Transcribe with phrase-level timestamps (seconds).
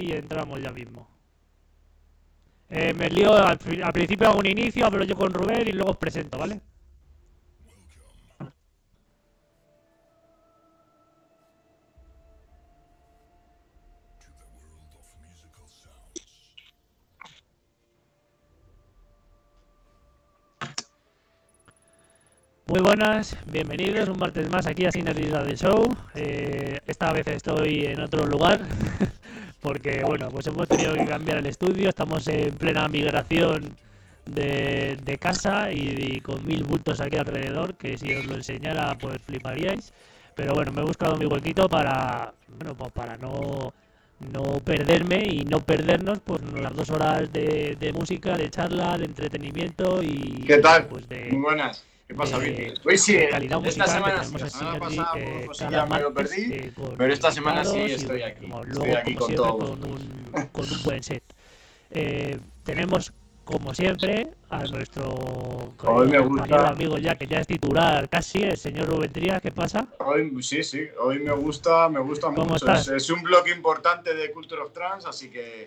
[0.00, 1.08] Y entramos ya mismo.
[2.68, 5.90] Eh, me lío, al, al, principio hago un inicio, hablo yo con Rubén y luego
[5.90, 6.60] os presento, ¿vale?
[22.70, 25.88] Muy buenas, bienvenidos un martes más aquí a Sinergia del Show.
[26.14, 28.60] Eh, esta vez estoy en otro lugar.
[29.60, 33.76] porque bueno, pues hemos tenido que cambiar el estudio, estamos en plena migración
[34.26, 39.92] de, casa y, con mil bultos aquí alrededor, que si os lo enseñara pues fliparíais.
[40.34, 43.74] Pero bueno, me he buscado mi huequito para, bueno, pues para no,
[44.32, 49.04] no perderme y no perdernos pues las dos horas de, de música, de charla, de
[49.04, 50.44] entretenimiento y...
[50.46, 50.86] ¿Qué tal?
[50.86, 51.84] Pues, de, Muy buenas.
[52.10, 56.12] ¿Qué pasa, eh, Pues sí, esta semana, la semana pasada eh, pues, ya me lo
[56.12, 58.50] perdí, eh, pero esta semana sí estoy aquí.
[58.68, 59.58] estoy aquí con todo.
[59.58, 61.22] Con un, con un buen set.
[61.92, 63.12] Eh, tenemos
[63.44, 65.72] como siempre, a nuestro
[66.66, 69.86] amigo ya que ya es titular casi, el señor Rubén Trías, ¿qué pasa?
[70.00, 72.72] Hoy, sí, sí, hoy me gusta, me gusta mucho.
[72.72, 75.66] Es, un blog importante de Culture of Trans, así que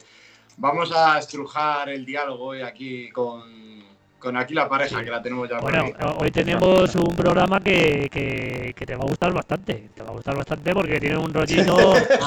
[0.57, 3.82] vamos a estrujar el diálogo hoy aquí con,
[4.23, 5.59] con aquí la pareja que la tenemos ya.
[5.59, 10.13] Bueno, hoy tenemos un programa que, que, te va a gustar bastante, te va a
[10.13, 11.75] gustar bastante porque tiene un rollito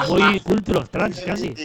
[0.07, 1.55] muy Culture of Trans casi.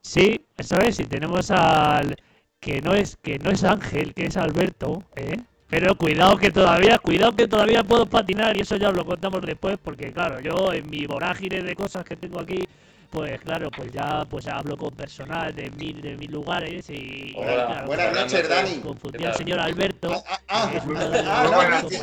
[0.00, 2.16] Sí, eso es, si tenemos al
[2.58, 5.36] que no es que no es Ángel, que es Alberto, ¿eh?
[5.68, 9.42] Pero cuidado que todavía, cuidado que todavía puedo patinar y eso ya os lo contamos
[9.42, 12.64] después porque claro, yo en mi vorágine de cosas que tengo aquí
[13.10, 17.32] pues claro, pues ya pues hablo con personal de mil, de mil lugares y...
[17.36, 17.84] Hola.
[17.86, 18.80] buenas noches, Dani.
[18.80, 20.12] Confundí al señor Alberto.
[20.28, 20.80] Ah, ah, ah,
[21.26, 22.02] ah buenas noches,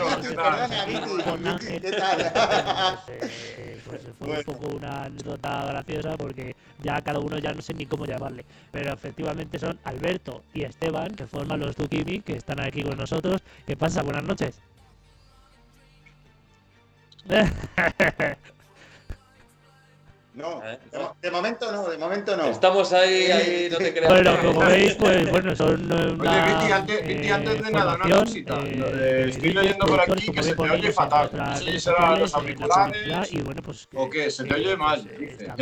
[1.23, 1.81] con Ángel.
[1.81, 2.31] ¿Qué tal?
[3.05, 7.61] Pues, eh, pues, fue un poco una anécdota graciosa porque ya cada uno ya no
[7.61, 8.43] sé ni cómo llamarle.
[8.71, 13.41] Pero efectivamente son Alberto y Esteban, que forman los Tukimi, que están aquí con nosotros.
[13.67, 14.01] ¿Qué pasa?
[14.01, 14.59] Buenas noches.
[20.35, 20.77] No, ¿Eh?
[21.21, 22.47] de, momento no, de momento no.
[22.47, 24.11] Estamos ahí, ahí no te creas.
[24.11, 28.19] Bueno, como veis, pues bueno, son una, Oye, Viti, antes, Viti, antes de nada, una
[28.19, 28.59] cosita.
[28.65, 31.29] Eh, estoy leyendo por aquí que se te oye fatal.
[31.33, 35.09] No sé si será los auriculares y, bueno, pues, o qué, se te oye mal.
[35.17, 35.53] Dice.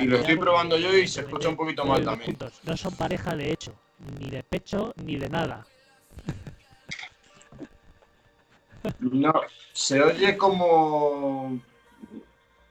[0.00, 2.38] y lo estoy probando yo y se escucha un poquito mal también.
[2.64, 3.74] No son pareja de hecho,
[4.18, 5.66] ni de pecho, ni de nada.
[8.98, 9.32] No,
[9.74, 11.60] se oye como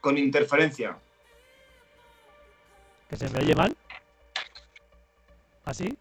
[0.00, 0.98] con interferencia.
[3.12, 3.76] ¿Que se me oye mal?
[5.66, 5.98] ¿Así?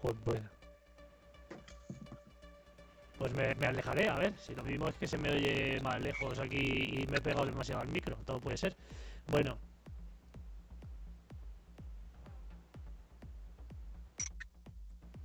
[0.00, 0.40] Joder.
[3.18, 6.38] Pues me, alejaré, a ver, si lo mismo es que se me oye más lejos
[6.38, 8.76] aquí y me he pegado demasiado al micro, todo puede ser.
[9.26, 9.58] Bueno.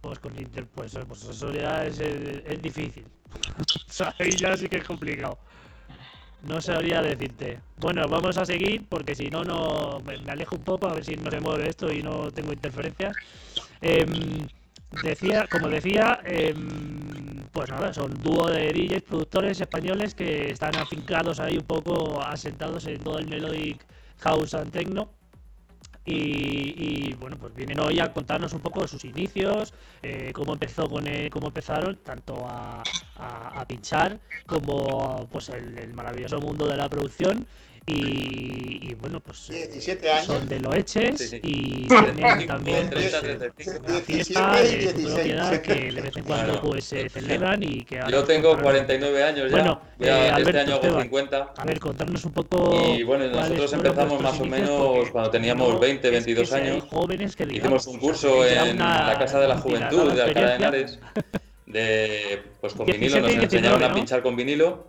[0.01, 3.06] Pues con Inter, pues, pues eso ya es, es, difícil.
[4.18, 5.38] ahí ya sí que es complicado.
[6.48, 7.60] No sabría decirte.
[7.80, 11.16] Bueno, vamos a seguir porque si no, no me alejo un poco a ver si
[11.16, 13.16] no se mueve esto y no tengo interferencias.
[13.81, 14.48] Em,
[15.01, 21.40] decía, como decía, em, pues nada, son dúo de DJs, productores españoles que están afincados
[21.40, 23.86] ahí un poco asentados en todo el melodic
[24.19, 25.10] house and techno
[26.05, 31.05] y, bueno, pues vienen hoy a contarnos un poco sus inicios, eh, cómo empezó con
[31.31, 32.83] cómo empezaron tanto a,
[33.67, 37.47] pinchar como pues el, maravilloso mundo de la producción
[37.85, 40.25] y, bueno, pues 17 años.
[40.25, 46.24] son de Loeches y tienen también pues, una fiesta de propiedad que de vez en
[46.24, 50.59] cuando pues se celebran y que Yo tengo 49 años ya, bueno, ya eh, este
[50.59, 51.53] año hago 50.
[51.57, 56.09] A ver, contarnos un poco Y bueno, nosotros empezamos más o menos cuando teníamos 20,
[56.09, 56.83] 22 años.
[56.89, 61.00] Jóvenes que Hicimos un curso en la Casa de la Juventud de Alcalá de Henares
[61.65, 64.88] de pues con vinilo, nos enseñaron a pinchar con vinilo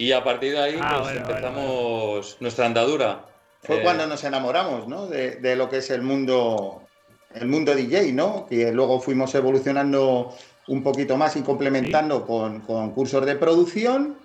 [0.00, 3.26] y a partir de ahí ah, pues, empezamos nuestra andadura.
[3.62, 5.06] Fue eh, cuando nos enamoramos, ¿no?
[5.06, 6.80] De, lo que es el mundo,
[7.34, 8.46] el mundo DJ, ¿no?
[8.48, 10.34] Que luego fuimos evolucionando
[10.68, 14.16] un poquito más y complementando con, con, cursos de producción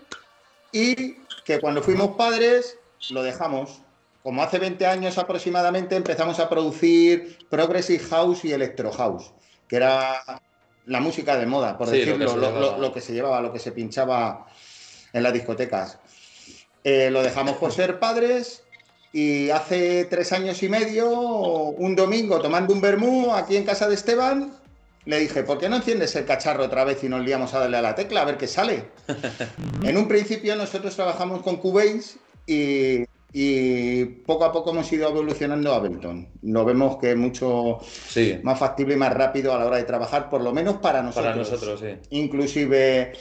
[0.72, 2.78] y que cuando fuimos padres
[3.10, 3.82] lo dejamos.
[4.24, 9.34] Como hace 20 años aproximadamente empezamos a producir Progressive House y Electro House,
[9.68, 10.24] que era
[10.86, 12.38] la música de moda, por decirlo,
[12.78, 14.48] lo, que se llevaba, lo que se pinchaba
[15.16, 15.98] en las discotecas.
[16.84, 18.64] Eh, lo dejamos por ser padres
[19.14, 23.96] y hace tres años y medio, un domingo, tomando un vermú aquí en casa de
[23.96, 24.54] Esteban,
[25.06, 27.78] le dije, ¿por qué no enciendes el cacharro otra vez y nos liamos a darle
[27.78, 28.84] a la tecla a ver qué sale?
[29.84, 33.06] en un principio nosotros trabajamos con Cubase y,
[34.26, 36.28] poco a poco hemos ido evolucionando a Ableton.
[36.42, 37.80] Lo vemos que es mucho
[38.44, 41.26] más factible y más rápido a la hora de trabajar, por lo menos para nosotros.
[41.26, 42.08] Para nosotros, sí.
[42.12, 43.14] Inclusive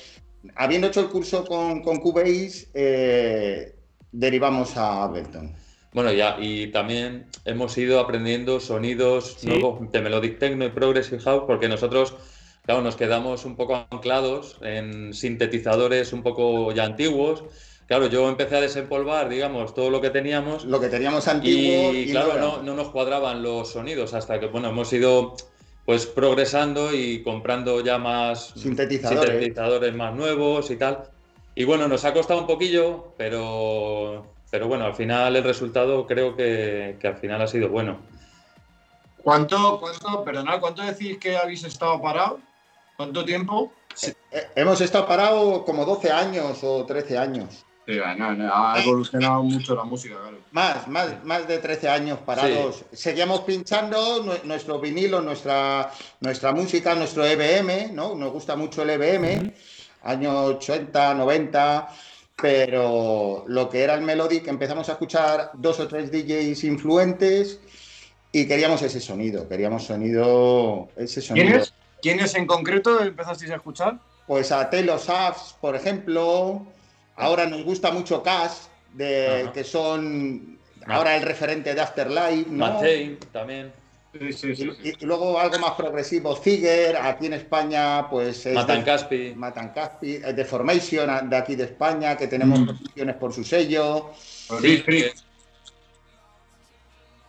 [0.54, 3.74] habiendo hecho el curso con, con Cubase, eh,
[4.12, 5.54] derivamos a Ableton.
[5.92, 11.44] Bueno, ya, y también hemos ido aprendiendo sonidos nuevos de Melodic Techno y Progressive House,
[11.46, 12.16] porque nosotros,
[12.64, 17.44] claro, nos quedamos un poco anclados en sintetizadores un poco ya antiguos.
[17.86, 20.64] Claro, yo empecé a desempolvar, digamos, todo lo que teníamos.
[20.64, 21.92] Lo que teníamos antiguo.
[21.92, 25.36] Y, claro, no, no, nos cuadraban los sonidos hasta que, bueno, hemos ido
[25.84, 29.94] pues progresando y comprando ya más sintetizadores.
[29.94, 31.10] más nuevos y tal.
[31.54, 36.34] Y bueno, nos ha costado un poquillo, pero, pero bueno, al final el resultado creo
[36.34, 37.98] que, al final ha sido bueno.
[39.22, 42.40] ¿Cuánto, cuánto, perdonad, cuánto decís que habéis estado parado?
[42.96, 43.72] ¿Cuánto tiempo?
[44.02, 47.64] Eh, hemos estado parados como 12 años o 13 años.
[47.86, 50.38] Sí, ha evolucionado mucho la música, claro.
[50.52, 52.84] Más, más, más de 13 años parados.
[52.92, 58.14] Seguíamos pinchando nuestro vinilo, nuestra, nuestra música, nuestro EBM, ¿no?
[58.14, 59.52] Nos gusta mucho el EBM,
[60.02, 61.88] años 80, 90,
[62.40, 67.60] pero lo que era el Melodic, empezamos a escuchar dos o tres DJs influentes
[68.32, 71.48] y queríamos ese sonido, queríamos sonido, ese sonido.
[71.48, 71.74] ¿Quiénes?
[72.00, 73.98] ¿Quiénes en concreto empezasteis a escuchar?
[74.26, 76.66] Pues a Telo Safs, por ejemplo,
[77.16, 82.50] Ahora nos gusta mucho Cash, de, que son ahora el referente de Afterlife.
[82.50, 82.80] ¿no?
[83.32, 83.72] también.
[84.12, 89.34] y, luego algo más progresivo, Ziger, aquí en España, pues es Matan Caspi.
[89.36, 92.66] Matan Caspi, Deformation de aquí de España, que tenemos mm.
[92.66, 94.10] posiciones por su sello.
[94.48, 95.14] Por Big Freak.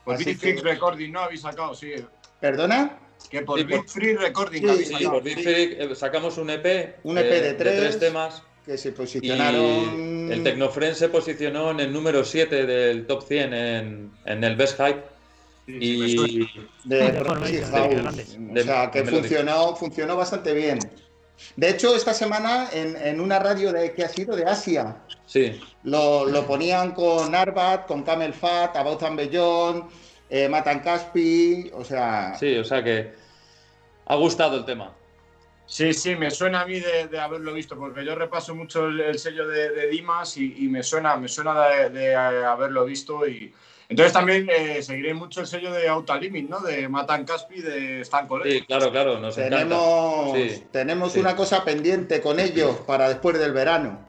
[0.03, 1.21] Por Big Freak Recording, ¿no?
[1.21, 1.93] Habéis sacado, sí.
[2.39, 2.99] ¿Perdona?
[3.29, 4.99] Que por Big Freak Recording habéis sacado.
[4.99, 6.97] Sí, por Big Freak eh, sacamos un EP.
[7.03, 7.73] Un EP de, tres.
[7.73, 10.31] de tres temas que se posicionaron.
[10.31, 14.79] el Tecnofriend se posicionó en el número 7 del top 100 en, en el Best
[14.79, 15.03] Hype.
[15.67, 16.45] y
[16.83, 20.79] de, O sea, que funcionó, funcionó bastante bien.
[21.55, 24.97] De hecho, esta semana en, en, una radio de que ha sido de Asia.
[25.25, 25.59] Sí.
[25.83, 29.83] Lo, lo ponían con Arbat, con Camel Fat, About and Beyond,
[30.29, 32.35] eh, Matan Caspi, o sea.
[32.39, 33.13] Sí, o sea que
[34.05, 34.93] ha gustado el tema.
[35.67, 39.47] Sí, sí, me suena a mí de, haberlo visto, porque yo repaso mucho el, sello
[39.47, 43.27] de, Dimas y, me suena, me suena de, haberlo visto.
[43.27, 43.51] y
[43.89, 45.89] Entonces también eh, seguiré mucho el sello de
[46.21, 46.59] Limit, ¿no?
[46.59, 50.37] De Matan Caspi, de Stan Sí, claro, claro, nos tenemos,
[50.71, 54.05] tenemos una cosa pendiente con ellos para después del verano.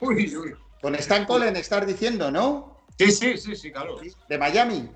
[0.00, 0.54] Uy, uy.
[0.80, 2.78] Con Stan Colen estar diciendo, ¿no?
[2.98, 4.00] Sí, sí, sí, sí, claro.
[4.28, 4.88] De Miami.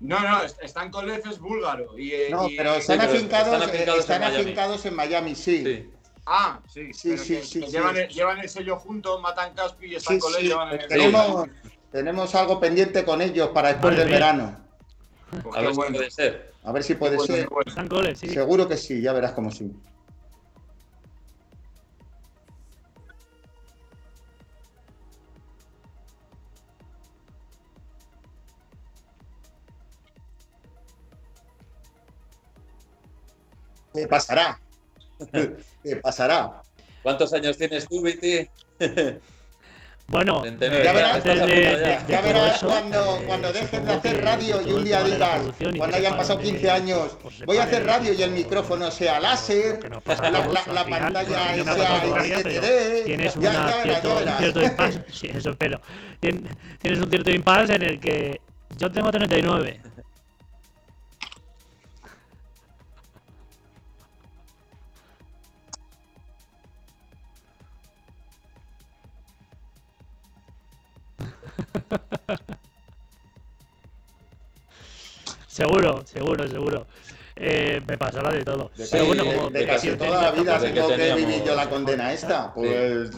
[0.00, 1.98] No, no, están con es búlgaro.
[1.98, 3.52] Y, no, pero están, afincados,
[3.98, 5.90] están, afincados, en Miami, sí.
[6.24, 10.18] Ah, sí, sí, sí, sí, llevan, El, llevan, el, sello juntos, Matan Caspi y están
[10.18, 11.48] con llevan el tenemos,
[11.90, 14.58] tenemos algo pendiente con ellos para después del verano.
[15.42, 16.52] Pues a ver si puede ser.
[16.64, 17.48] A ver si puede ser.
[18.14, 19.72] Seguro que sí, ya verás cómo sí.
[33.98, 34.58] ¿Qué pasará?
[35.82, 36.62] ¿Qué pasará?
[37.02, 38.48] ¿Cuántos años tienes tú, Viti?
[40.10, 45.42] Bueno, ya verás, cuando, cuando dejes de hacer radio y un día digas,
[45.76, 50.86] cuando hayan pasado 15 años, voy a hacer radio y el micrófono sea láser, la,
[50.86, 53.42] pantalla sea Tienes un
[54.38, 55.78] cierto impasse, sí, eso pero
[56.20, 58.40] tienes un cierto impasse en el que
[58.78, 59.78] yo tengo 39
[75.46, 76.86] seguro, seguro, seguro.
[77.40, 78.72] Eh, me pasará de todo.
[78.76, 82.12] De, Pero bueno, como de, casi toda la vida tengo que, vivir yo la condena
[82.12, 82.52] esta.
[82.52, 83.14] Pues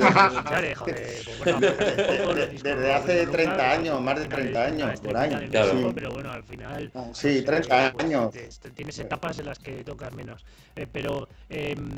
[2.62, 5.40] desde, hace 30 años, más de 30 años, por año.
[5.94, 6.92] Pero bueno, al final.
[7.14, 8.34] Sí, 30 pues, años.
[8.74, 10.44] Tienes etapas en las que tocas menos.
[10.76, 11.88] Eh, pero, em,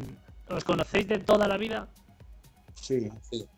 [0.48, 1.88] ¿os conocéis de toda la vida?
[2.74, 3.48] Sí, sí.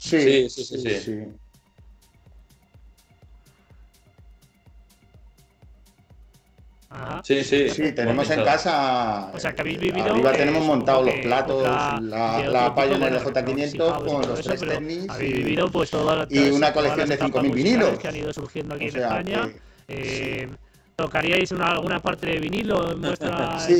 [0.00, 1.24] Sí, sí, sí, sí.
[7.22, 7.68] Sí, sí.
[7.68, 9.30] Sí, tenemos en casa.
[9.32, 10.10] O sea, que habéis vivido.
[10.10, 15.06] Arriba tenemos montados los platos, la, la Pioneer J500 con los tres tenis.
[15.08, 17.98] Habéis vivido pues toda Y una colección de 5.000 vinilos.
[17.98, 19.50] Que han ido surgiendo aquí en España.
[19.88, 20.48] eh,
[21.00, 23.70] ¿Tocaríais una, alguna parte de vinilo en vuestras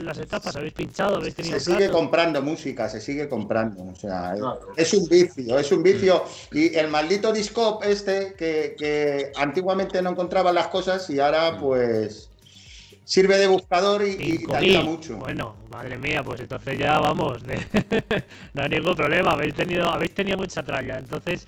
[0.00, 0.54] las etapas?
[0.54, 1.16] ¿Habéis pinchado?
[1.16, 3.82] ¿Habéis tenido se sigue comprando música, se sigue comprando.
[3.84, 4.34] O sea,
[4.76, 6.24] es un vicio, es un vicio.
[6.52, 11.60] Y el maldito disco este que, que antiguamente no encontraba las cosas y ahora mm.
[11.60, 12.28] pues
[13.04, 15.16] sirve de buscador y, te ayuda mucho.
[15.16, 17.42] Bueno, madre mía, pues entonces ya vamos,
[18.52, 21.46] no hay ningún problema, habéis tenido, habéis tenido mucha tralla, entonces,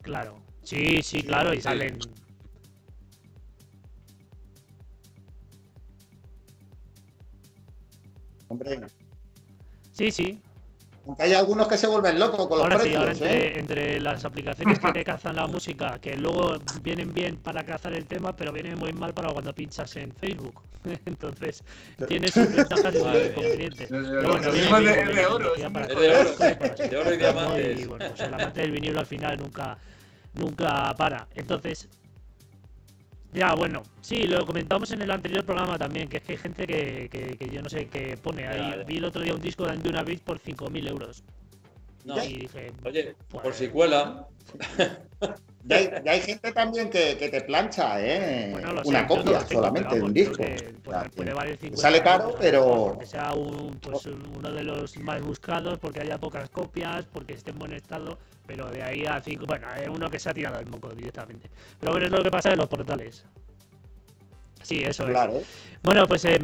[0.00, 1.98] claro, sí, sí, claro, y salen
[8.54, 8.80] Hombre.
[9.92, 10.40] Sí, sí.
[11.06, 13.58] Aunque hay algunos que se vuelven locos con los ahora precios, sí, ahora ¿eh?
[13.58, 18.06] entre, las aplicaciones que te cazan la música, que luego vienen bien para cazar el
[18.06, 20.62] tema, pero vienen muy mal para cuando pinchas en Facebook.
[21.04, 21.62] Entonces,
[22.08, 23.90] tienes sus ventajas y sus inconvenientes.
[23.90, 24.40] Es de oro.
[24.40, 27.80] De oro y diamantes.
[27.80, 29.76] Y bueno, pues el amante del vinilo al final nunca,
[30.34, 31.28] nunca para.
[31.34, 31.88] Entonces,
[33.34, 36.66] Ya, bueno, sí, lo comentamos en el anterior programa también, que es que hay gente
[36.68, 38.84] que, que, yo no sé, que pone ahí.
[38.86, 41.24] Vi el otro día un disco de una Beat por 5.000 euros.
[42.04, 42.22] No.
[42.22, 44.28] Y dije, oye, por pues, si cuela.
[45.66, 48.54] Y hay, gente también que, te plancha, ¿eh?
[48.84, 50.44] una copia solamente de un disco.
[51.74, 52.98] sale caro, pero.
[53.00, 53.32] Que sea
[53.80, 58.18] pues, uno de los más buscados, porque haya pocas copias, porque esté en buen estado.
[58.46, 59.46] Pero de ahí a cinco.
[59.46, 61.50] Bueno, es uno que se ha tirado el moco directamente.
[61.80, 63.24] Pero bueno, es lo que pasa en los portales.
[64.62, 65.38] Sí, eso claro.
[65.38, 65.46] es.
[65.82, 66.24] Bueno, pues.
[66.26, 66.40] Eh,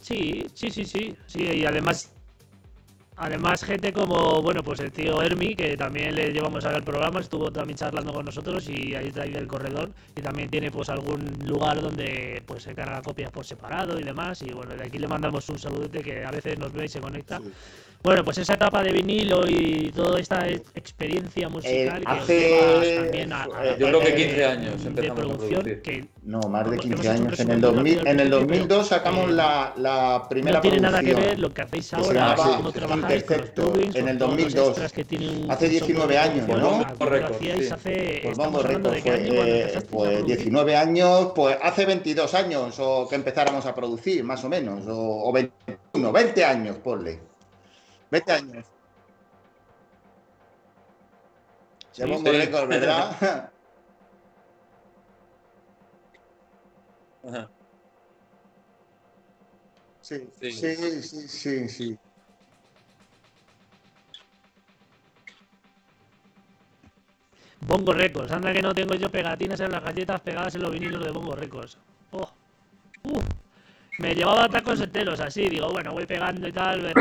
[0.00, 1.16] sí, sí, sí, sí.
[1.26, 2.12] Sí, y además
[3.16, 7.52] Además, gente como, bueno, pues el tío Hermi, que también le llevamos al programa, estuvo
[7.52, 9.90] también charlando con nosotros y ahí está ahí del corredor.
[10.16, 14.42] Y también tiene pues algún lugar donde pues se carga copias por separado y demás.
[14.42, 17.00] Y bueno, de aquí le mandamos un saludete que a veces nos ve y se
[17.00, 17.40] conecta.
[18.02, 22.96] Bueno, pues esa etapa de vinilo y toda esta experiencia musical eh, hace...
[22.96, 23.46] también a,
[23.78, 27.40] Yo creo que 15 años empezamos de producción que no, más de 15 años.
[27.40, 31.38] En el, 2000, en el 2002 sacamos la, la, primera No tiene nada que ver
[31.38, 33.40] lo que hacéis ahora, cómo trabajáis con
[33.94, 34.78] en el 2002.
[35.48, 36.84] Hace 19 años, ¿no?
[36.98, 37.38] Correcto.
[37.72, 43.74] Hace, pues vamos, fue, pues 19 años, pues hace 22 años o que empezáramos a
[43.74, 47.31] producir, más o menos, o, o 21, 20 años, ponle.
[48.12, 48.66] 20 años.
[51.92, 53.50] Sí, récord, ¿verdad?
[60.02, 61.98] Sí, sí, sí, sí, sí.
[67.68, 68.32] Bongo Records.
[68.32, 71.36] Anda que no tengo yo pegatinas en las galletas pegadas en los vinilos de Bongo
[71.36, 71.78] Records.
[72.10, 72.28] Oh.
[73.04, 73.22] Uh
[73.98, 76.92] me llevaba tacos enteros así, digo, bueno, voy pegando y tal,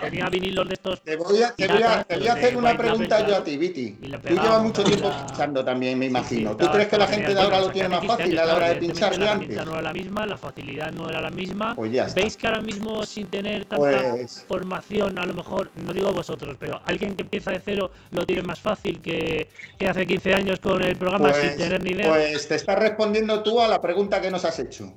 [0.00, 1.02] tenía vinilos de estos.
[1.02, 3.56] Te voy a, te voy a, te voy a hacer una pregunta yo a ti,
[3.56, 3.90] Viti.
[3.90, 6.56] Tú llevas mucho tiempo pinchando también, me imagino.
[6.56, 8.76] ¿Tú crees que la gente de ahora lo tiene más fácil a la hora de
[8.76, 9.56] pinchar que antes?
[9.56, 11.74] La no era la misma, la facilidad no era la misma.
[11.74, 16.12] Pues ¿Veis que ahora mismo sin tener tanta pues formación, a lo mejor, no digo
[16.12, 20.34] vosotros, pero alguien que empieza de cero lo tiene más fácil que, que hace 15
[20.34, 22.08] años con el programa sin pues, tener ni idea?
[22.08, 24.92] Pues te estás respondiendo tú a la pregunta que nos has hecho.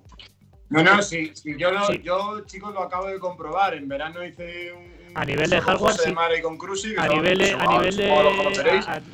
[0.70, 3.74] No, no, sí, sí yo, lo, yo, chicos, lo acabo de comprobar.
[3.74, 5.00] En verano hice un.
[5.16, 6.12] A nivel de hardware, sí.
[6.12, 8.12] De con Cruci, a, nivel de, a, nivel de,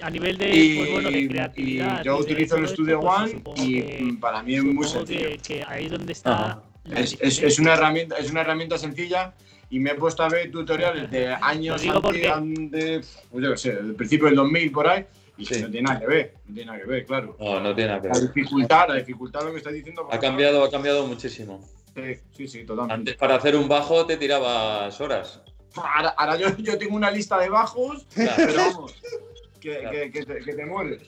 [0.02, 2.02] a, nivel de, y, pues, bueno, de creatividad.
[2.02, 5.30] Y yo utilizo el Studio One y para mí es muy sencillo.
[5.30, 6.62] Que, que ahí donde está.
[6.94, 9.34] Es, es, es, una herramienta, es una herramienta sencilla
[9.70, 13.72] y me he puesto a ver tutoriales de años antes, de, pues yo qué sé,
[13.72, 15.06] del principio del 2000 por ahí
[15.38, 17.36] y no tiene nada que ver, no tiene nada que ver, claro.
[17.40, 18.18] No, no tiene nada que ver.
[18.18, 20.08] La dificultad, la dificultad lo que estás diciendo.
[20.12, 21.62] Ha cambiado, ha cambiado muchísimo.
[21.96, 22.94] Sí, sí, sí, totalmente.
[22.94, 25.42] Antes para hacer un bajo te tirabas horas.
[25.76, 28.96] Ahora, yo, yo, tengo una lista de bajos, pero vamos,
[29.60, 31.02] que, que, que, te, que te mueres.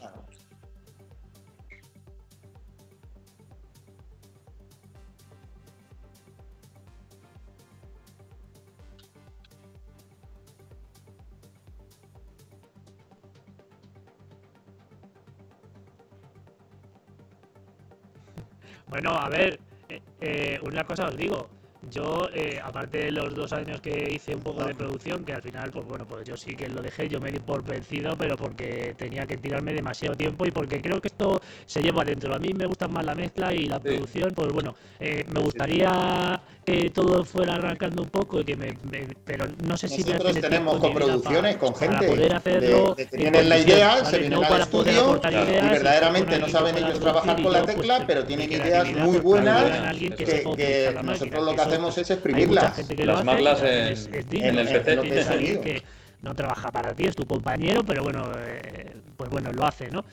[18.87, 21.49] Bueno, a ver, eh, eh, una cosa os digo,
[21.81, 25.41] yo, eh, aparte de los dos años que hice un poco de producción, que al
[25.41, 28.37] final, pues bueno, pues yo sí que lo dejé, yo me di por vencido, pero
[28.37, 32.33] porque tenía que tirarme demasiado tiempo y porque creo que esto se lleva adentro.
[32.33, 36.41] A mí me gusta más la mezcla y la producción, pues bueno, eh, me gustaría
[36.67, 38.77] que todo fuera arrancando un poco y que me,
[39.23, 44.03] pero no sé si nosotros tenemos coproducciones con gente poder hacerlo que tienen la idea,
[44.03, 48.25] se vienen al estudio y verdaderamente no saben ellos trabajar con la pues, tecla, pero
[48.25, 52.81] tienen ideas muy buenas que, nosotros lo que hacemos es exprimirlas.
[52.81, 55.61] Plasmarlas en, en, el PC.
[55.61, 55.83] que
[56.21, 60.03] no trabaja para ti, es tu compañero, pero bueno, eh, pues bueno, lo hace, ¿no?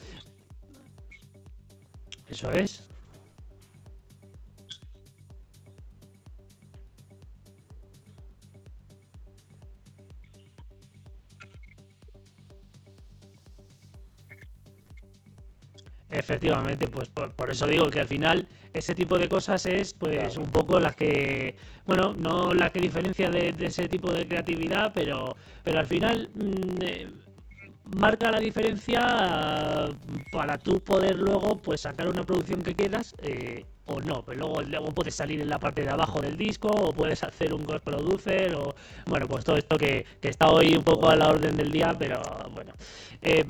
[2.29, 2.84] Eso es.
[16.15, 20.47] Efectivamente, pues por, eso digo que al final ese tipo de cosas es pues un
[20.47, 25.81] poco las que, bueno, no la que diferencia de, ese tipo de creatividad, pero, pero
[25.81, 27.11] al final mm, eh,
[27.97, 29.91] marca la diferencia
[30.31, 34.63] para tú poder luego pues sacar una producción que quieras eh, o no, pero luego,
[34.63, 37.83] luego puedes salir en la parte de abajo del disco o puedes hacer un ghost
[37.83, 38.73] producer o
[39.07, 42.23] bueno, pues todo esto que, está hoy un poco a la orden del día, pero
[42.55, 42.73] bueno.
[43.21, 43.45] Eh,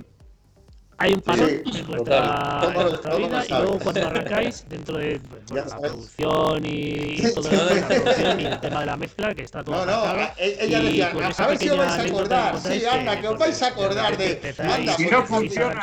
[1.05, 6.63] hay un parón en, vuestra, vida y luego cuando arrancáis dentro de pues, la producción
[6.65, 10.29] y, todo la producción y el tema de la mezcla que está todo no no
[10.39, 13.67] ella decía a, ver si os vais a acordar sí Ana que os vais a
[13.67, 14.97] acordar de anda.
[14.97, 15.83] si no funciona.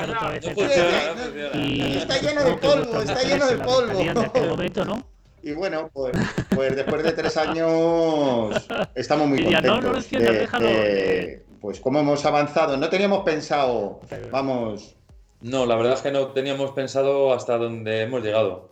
[2.02, 5.06] Está lleno de polvo está lleno de polvo.
[5.44, 6.16] y bueno, pues,
[6.54, 8.56] pues después de tres años
[8.96, 12.76] estamos muy contentos de, pues cómo hemos avanzado.
[12.78, 14.96] No teníamos pensado, vamos,
[15.42, 18.70] no, la verdad es que no teníamos pensado hasta dónde hemos llegado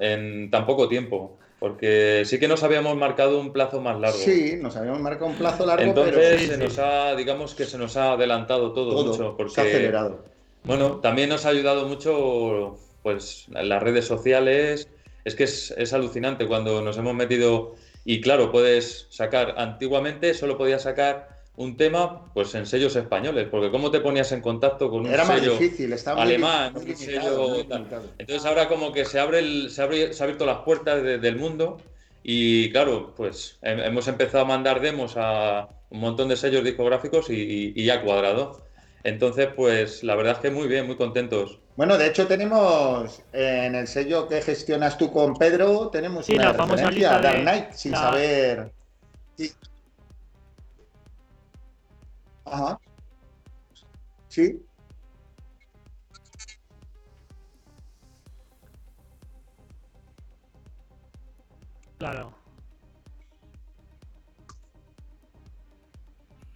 [0.00, 1.38] en tan poco tiempo.
[1.58, 4.18] Porque sí que nos habíamos marcado un plazo más largo.
[4.18, 5.82] Sí, nos habíamos marcado un plazo largo.
[5.82, 9.36] Entonces se nos ha, digamos que se nos ha adelantado todo, mucho.
[9.36, 10.24] Porque, se ha acelerado.
[10.62, 14.88] Bueno, también nos ha ayudado mucho pues las redes sociales.
[15.24, 17.74] Es que es, es alucinante cuando nos hemos metido.
[18.04, 19.54] Y claro, puedes sacar.
[19.58, 24.40] Antiguamente solo podías sacar un tema pues en sellos españoles, porque cómo te ponías en
[24.40, 25.58] contacto con un sello
[26.16, 27.56] alemán, un sello
[28.16, 31.34] Entonces ahora como que se abre el, se, abre, se ha abierto las puertas del
[31.34, 31.78] mundo
[32.22, 37.72] y claro, pues hemos empezado a mandar demos a un montón de sellos discográficos y,
[37.74, 38.62] y, ya cuadrado.
[39.02, 41.58] Entonces, pues la verdad es que muy bien, muy contentos.
[41.74, 47.18] Bueno, de hecho tenemos en el sello que gestionas tú con Pedro, tenemos una referencia,
[47.18, 48.70] Dark Knight, sin saber...
[52.50, 52.78] Ajá.
[54.28, 54.60] Sí.
[61.98, 62.32] Claro.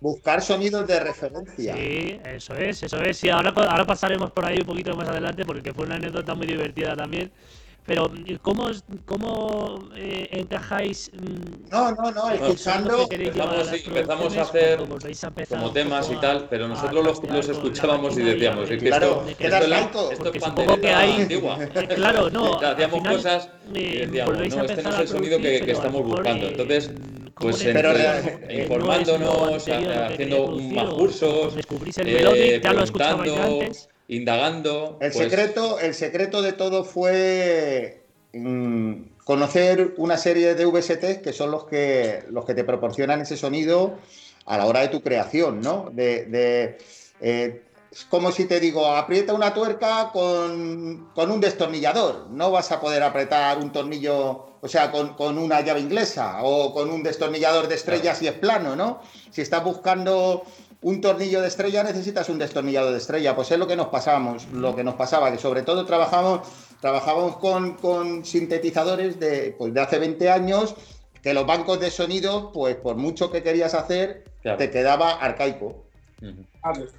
[0.01, 1.75] Buscar sonidos de referencia.
[1.77, 3.23] Sí, eso es, eso es.
[3.23, 6.47] Y ahora, ahora pasaremos por ahí un poquito más adelante porque fue una anécdota muy
[6.47, 7.31] divertida también.
[7.85, 8.71] Pero, ¿cómo,
[9.07, 11.11] cómo eh, encajáis?
[11.15, 13.09] Mm, no, no, no, escuchando.
[13.11, 14.81] Empezamos, empezamos a hacer
[15.49, 19.73] como temas y tal, pero nosotros los, los escuchábamos y decíamos: es que claro, esto,
[19.73, 21.59] esto, esto es pandereta que hay, antigua.
[21.95, 22.61] Claro, no.
[22.61, 26.47] hacíamos cosas y eh, decíamos: no, este no es el sonido que, que estamos buscando.
[26.47, 26.93] Entonces,
[27.35, 34.99] pues entre, informándonos, haciendo más cursos, descubrís el eh, ya lo escuchabais antes indagando.
[35.01, 38.93] El, pues secreto, el secreto de todo fue mm,
[39.25, 43.99] conocer una serie de VST que son los que, los que te proporcionan ese sonido
[44.45, 45.91] a la hora de tu creación, ¿no?
[45.93, 46.77] De,
[47.21, 52.29] eh, es como si te digo, aprieta una tuerca con, un destornillador.
[52.31, 56.73] No vas a poder apretar un tornillo, o sea, con, con una llave inglesa o
[56.73, 59.03] con un destornillador de estrellas y es plano, ¿no?
[59.31, 60.43] Si estás buscando
[60.83, 63.35] un tornillo de estrella necesitas un destornillado de estrella.
[63.35, 66.47] Pues es lo que nos pasamos, lo que nos pasaba, que sobre todo trabajamos,
[66.81, 70.75] trabajamos con, sintetizadores de, pues de hace 20 años,
[71.23, 75.85] que los bancos de sonido, pues por mucho que querías hacer, te quedaba arcaico.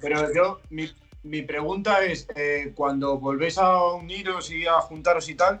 [0.00, 5.60] pero yo, mi, pregunta es, eh, cuando volvéis a uniros y a juntaros y tal,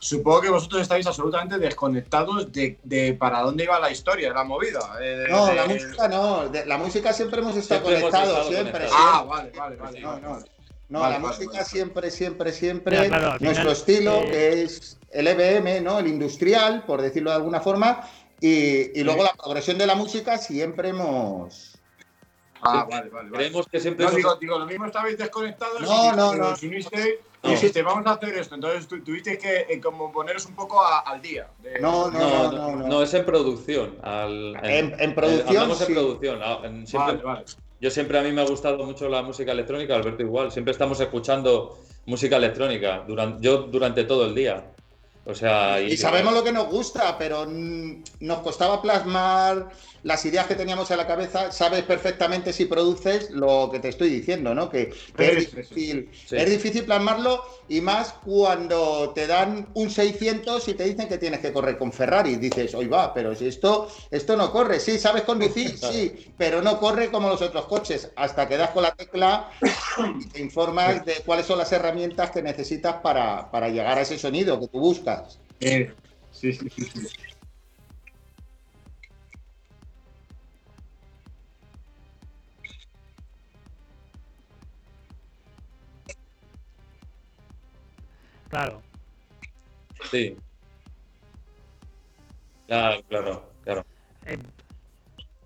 [0.00, 4.80] Supongo que vosotros estáis absolutamente desconectados de, para dónde iba la historia, la movida.
[5.00, 6.44] Eh, no, la música no.
[6.66, 10.00] la música siempre hemos estado conectados, siempre, Ah, vale, vale, vale.
[10.00, 10.38] No, no.
[10.88, 13.10] no la música siempre, siempre, siempre.
[13.40, 15.98] nuestro estilo, eh, que es el EBM, ¿no?
[15.98, 18.08] El industrial, por decirlo de alguna forma.
[18.40, 21.76] Y, luego la progresión de la música siempre hemos.
[22.62, 24.06] Ah, vale, vale, Creemos que siempre.
[24.06, 25.80] No, digo, digo, lo mismo estabais desconectados.
[25.80, 26.54] No, no, no.
[27.42, 28.54] Y dijiste, vamos a hacer esto.
[28.54, 31.48] Entonces tuviste que eh, como poneros un poco al día.
[31.80, 33.96] No, no, no, no, es en producción.
[34.02, 35.70] en, producción.
[35.70, 36.40] en producción.
[36.42, 37.42] Ah,
[37.80, 40.50] yo siempre, a mí me ha gustado mucho la música electrónica, Alberto igual.
[40.50, 44.72] Siempre estamos escuchando música electrónica, durante, yo durante todo el día.
[45.28, 49.68] O sea, y, sabemos lo que nos gusta, pero nos costaba plasmar
[50.02, 51.52] las ideas que teníamos en la cabeza.
[51.52, 54.70] Sabes perfectamente si produces lo que te estoy diciendo, ¿no?
[54.70, 60.84] Que, es, difícil, es difícil plasmarlo y más cuando te dan un 600 y te
[60.84, 62.36] dicen que tienes que correr con Ferrari.
[62.36, 64.80] Dices, hoy va, pero si esto, esto no corre.
[64.80, 68.10] Sí, sabes conducir, sí, pero no corre como los otros coches.
[68.16, 69.50] Hasta que das con la tecla
[70.20, 74.18] y te informas de cuáles son las herramientas que necesitas para, para llegar a ese
[74.18, 75.17] sonido que tú buscas.
[75.60, 75.92] Eh,
[76.30, 77.08] sí, sí, sí,
[88.48, 88.82] Claro.
[90.10, 90.36] Sí.
[92.66, 93.86] Claro, claro, claro.
[94.26, 94.38] Eh,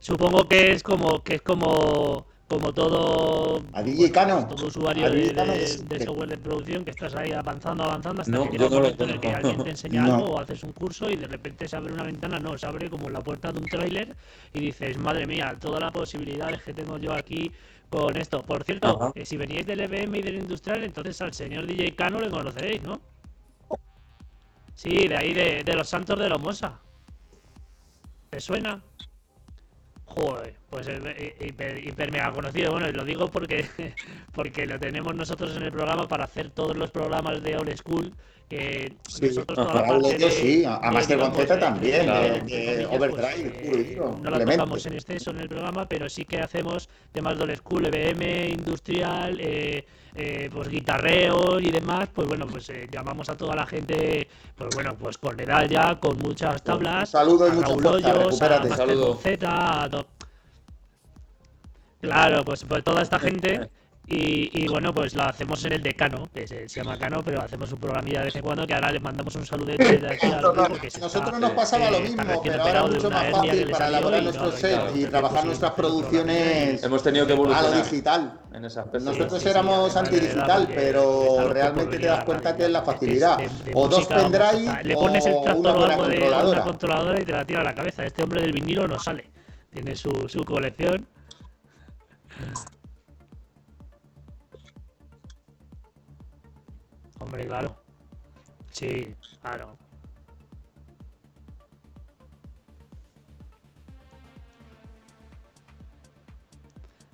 [0.01, 4.47] supongo que es como que es como como todo, a DJ Cano.
[4.47, 8.75] todo usuario de, software de producción que estás ahí avanzando, avanzando hasta que llega un
[8.75, 11.67] momento en el que alguien te enseña algo o haces un curso y de repente
[11.67, 14.15] se abre una ventana, no, se abre como la puerta de un tráiler
[14.53, 17.51] y dices, madre mía, todas las posibilidades que tengo yo aquí
[17.89, 18.43] con esto.
[18.43, 22.21] Por cierto, eh, si veníais del EBM y del industrial, entonces al señor DJ Cano
[22.21, 23.01] le conoceréis, ¿no?
[24.75, 26.79] Sí, de ahí de, de los santos de los Mosa.
[28.29, 28.83] ¿Te suena?
[30.05, 30.89] Joder, pues
[31.41, 32.73] hiper, hiper, mega conocido.
[32.73, 33.67] Bueno, lo digo porque,
[34.33, 38.11] porque lo tenemos nosotros en el programa para hacer todos los programas de Old School.
[38.49, 42.07] Que sí, nosotros sí, a Master también,
[42.47, 46.89] de, Overdrive, pues, No lo tocamos en exceso en el programa, pero sí que hacemos
[47.13, 52.69] temas de Old School, EBM, industrial, eh, eh, pues guitarreos y demás, pues bueno, pues
[52.69, 57.11] eh, llamamos a toda la gente, pues bueno, pues con edad ya, con muchas tablas.
[57.11, 59.89] Saludos y muchas Hoyos, a
[62.03, 63.71] Claro, pues, pues toda esta gente
[64.05, 67.79] y, bueno, pues lo hacemos en el decano, que se, llama Cano, pero hacemos un
[67.79, 70.41] programilla de vez en cuando que ahora les mandamos un saludo de aquí a
[71.01, 74.97] Nosotros nos pasaba lo mismo, pero ahora es mucho más fácil para elaborar nuestros sets
[74.97, 78.41] y trabajar nuestras producciones Hemos tenido que evolucionar a lo digital.
[79.01, 83.39] Nosotros éramos antidigital, pero realmente te das cuenta que es la facilidad.
[83.75, 87.45] O dos pendrive le pones el tractor o algo de una controladora y te la
[87.45, 88.05] tira a la cabeza.
[88.05, 89.31] Este hombre del vinilo no sale.
[89.73, 91.07] Tiene su, su colección.
[97.21, 97.77] Hombre, claro.
[98.71, 99.77] Sí, claro.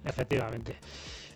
[0.05, 0.79] Efectivamente.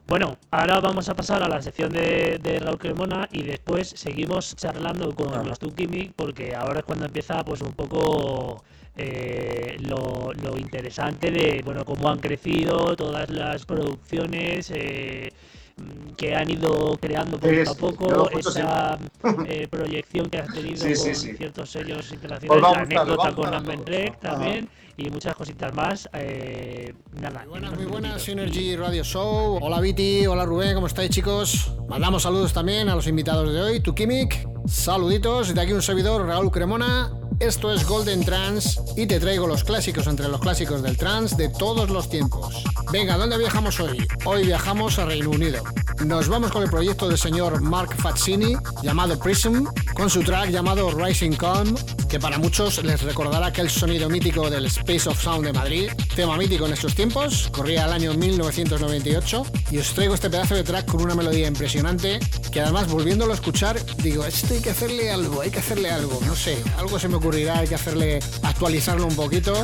[0.07, 4.57] Bueno, ahora vamos a pasar a la sección de, de Raúl Cremona y después seguimos
[4.57, 8.65] charlando con los Tukimi porque ahora es cuando empieza pues un poco
[8.97, 15.31] eh, lo, lo, interesante de bueno cómo han crecido todas las producciones eh,
[16.17, 18.99] que han ido creando poco a poco esa
[19.47, 24.69] eh, proyección que has tenido con ciertos sellos internacionales, la anécdota con Ambenrec también
[25.07, 26.09] y muchas cositas más.
[26.13, 29.59] Eh, nada, muy buenas, muy buenas, Synergy Radio Show.
[29.61, 31.73] Hola Viti, hola Rubén, ¿cómo estáis chicos?
[31.89, 36.27] Mandamos saludos también a los invitados de hoy, tu Kimik, saluditos, de aquí un servidor,
[36.27, 37.13] Raúl Cremona
[37.43, 41.49] esto es Golden Trans y te traigo los clásicos entre los clásicos del trans de
[41.49, 42.63] todos los tiempos.
[42.93, 44.07] Venga, ¿dónde viajamos hoy?
[44.25, 45.65] Hoy viajamos a Reino Unido.
[46.07, 50.93] Nos vamos con el proyecto del señor Mark Fazzini llamado Prism, con su track llamado
[50.93, 51.75] Rising Calm,
[52.09, 56.37] que para muchos les recordará aquel sonido mítico del Space of Sound de Madrid, tema
[56.37, 60.87] mítico en estos tiempos, corría el año 1998, y os traigo este pedazo de track
[60.87, 62.21] con una melodía impresionante,
[62.53, 66.21] que además volviéndolo a escuchar, digo, este hay que hacerle algo, hay que hacerle algo,
[66.27, 69.55] no sé, algo se me ocurre hay que hacerle, actualizarlo un poquito,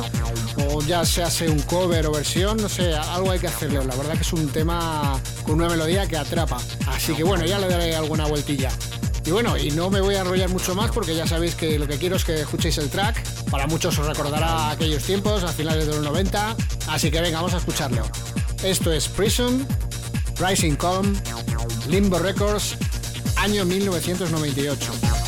[0.67, 3.85] o ya se hace un cover o versión, no sé, algo hay que hacerle.
[3.85, 6.57] La verdad que es un tema con una melodía que atrapa.
[6.87, 8.71] Así que bueno, ya le daré alguna vueltilla.
[9.29, 11.85] Y bueno, y no me voy a enrollar mucho más porque ya sabéis que lo
[11.85, 13.23] que quiero es que escuchéis el track.
[13.51, 16.55] Para muchos os recordará aquellos tiempos, a finales de los 90.
[16.87, 18.01] Así que venga, vamos a escucharlo.
[18.63, 19.67] Esto es Prison,
[20.39, 21.15] Rising Calm,
[21.87, 22.75] Limbo Records,
[23.35, 25.18] año 1998.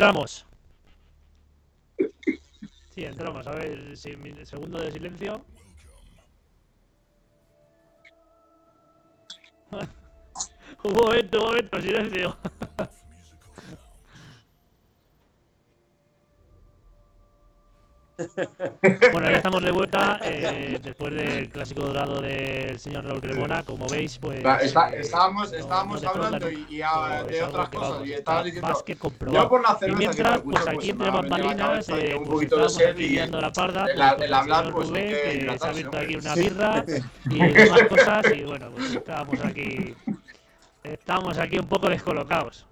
[0.00, 0.46] Entramos.
[2.94, 3.46] Sí, entramos.
[3.46, 5.44] A ver, si, segundo de silencio.
[10.84, 12.36] un momento, un momento, silencio.
[19.12, 23.62] Bueno, ya estamos de vuelta eh, después del clásico dorado del señor Raúl Cremona.
[23.62, 24.38] Como veis, pues.
[24.38, 28.06] Está, eh, estábamos estábamos hablando y, y a, de otras cosas.
[28.06, 28.68] y estaba diciendo.
[28.68, 29.92] Más que yo por la cerveza.
[29.92, 33.52] Y mientras, que pues aquí pues, entre bambalinas, eh, un pues poquito de y la
[33.52, 33.84] parda.
[33.86, 34.88] El, el, el hablar, pues.
[34.88, 36.84] Rubén, que, que se ha abierto aquí una birra
[37.30, 38.24] y demás cosas.
[38.34, 39.94] Y bueno, pues estábamos aquí.
[40.82, 42.66] Estamos aquí un poco descolocados.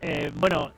[0.00, 0.72] Eh, bueno,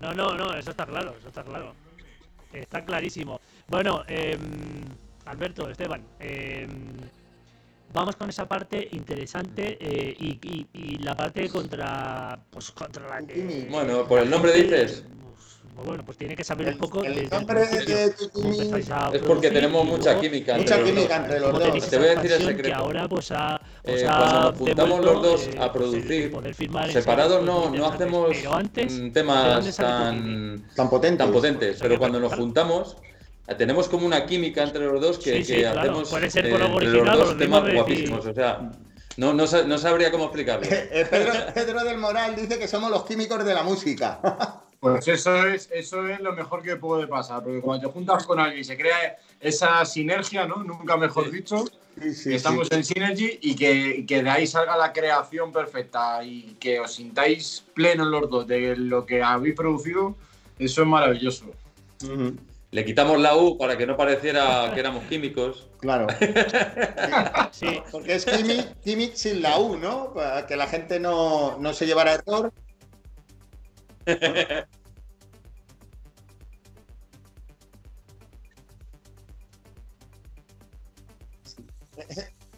[0.00, 1.74] No, no, no, eso está claro, eso está claro.
[2.52, 3.40] Está clarísimo.
[3.68, 4.36] Bueno, eh,
[5.24, 6.66] Alberto, Esteban, eh,
[7.92, 13.68] vamos con esa parte interesante eh, y, y, la parte contra, pues, contra la que...
[13.70, 15.04] Bueno, por el nombre dices.
[15.76, 17.04] Pues bueno, pues tiene que saber un poco.
[17.04, 20.56] El, nombre de, es porque tenemos mucha química.
[20.56, 21.90] Mucha química entre los dos.
[21.90, 22.76] Te voy a decir el secreto.
[22.76, 26.32] ahora, pues, a, pues eh, cuando nos juntamos los dos a producir,
[26.90, 28.34] separados no, no hacemos
[29.12, 31.18] temas tan, tan potentes.
[31.18, 32.96] Tan potentes pero cuando nos juntamos
[33.58, 37.18] tenemos como una química entre los dos que, que hacemos Puede ser por eh, los
[37.18, 38.24] dos temas guapísimos.
[38.24, 38.70] O sea,
[39.18, 40.66] no, no, no sabría cómo explicarlo.
[40.70, 44.20] Eh, Pedro, Pedro del Moral dice que somos los químicos de la música.
[44.80, 48.38] Pues eso es, eso es lo mejor que puede pasar, porque cuando te juntas con
[48.38, 50.62] alguien y se crea esa sinergia, ¿no?
[50.62, 51.64] Nunca mejor dicho,
[52.00, 56.94] estamos en Synergy y que, que, de ahí salga la creación perfecta y que os
[56.94, 60.14] sintáis plenos los dos de lo que habéis producido,
[60.58, 61.46] eso es maravilloso.
[62.70, 65.66] Le quitamos la U para que no pareciera que éramos químicos.
[65.80, 66.06] Claro.
[67.52, 67.80] sí.
[67.90, 68.26] Porque es
[68.84, 70.12] químic, sin la U, ¿no?
[70.12, 72.52] Para que la gente no, no se llevara error.